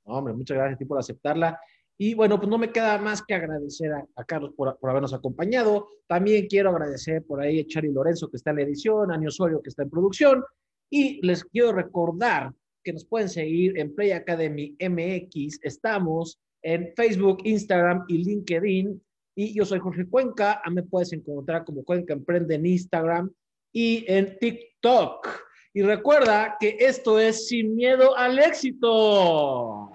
[0.03, 1.59] Hombre, muchas gracias a ti por aceptarla.
[1.97, 5.89] Y bueno, pues no me queda más que agradecer a, Carlos por, por, habernos acompañado.
[6.07, 9.61] También quiero agradecer por ahí a Chari Lorenzo, que está en la edición, a Osorio,
[9.61, 10.43] que está en producción.
[10.89, 12.53] Y les quiero recordar
[12.83, 15.59] que nos pueden seguir en Play Academy MX.
[15.63, 19.01] Estamos en Facebook, Instagram y LinkedIn.
[19.35, 20.61] Y yo soy Jorge Cuenca.
[20.71, 23.31] Me puedes encontrar como Cuenca Emprende en Instagram
[23.71, 25.27] y en TikTok.
[25.73, 29.91] Y recuerda que esto es Sin Miedo al Éxito.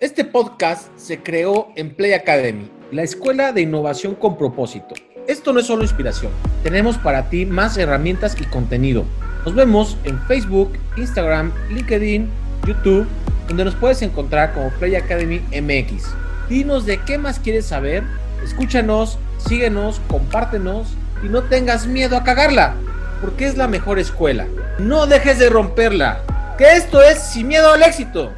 [0.00, 4.94] Este podcast se creó en Play Academy, la escuela de innovación con propósito.
[5.28, 6.32] Esto no es solo inspiración,
[6.64, 9.04] tenemos para ti más herramientas y contenido.
[9.44, 12.28] Nos vemos en Facebook, Instagram, LinkedIn,
[12.64, 13.08] YouTube,
[13.48, 16.14] donde nos puedes encontrar como Play Academy MX.
[16.48, 18.04] Dinos de qué más quieres saber,
[18.44, 22.74] escúchanos, síguenos, compártenos y no tengas miedo a cagarla,
[23.20, 24.46] porque es la mejor escuela.
[24.78, 26.20] No dejes de romperla,
[26.56, 28.32] que esto es sin miedo al éxito.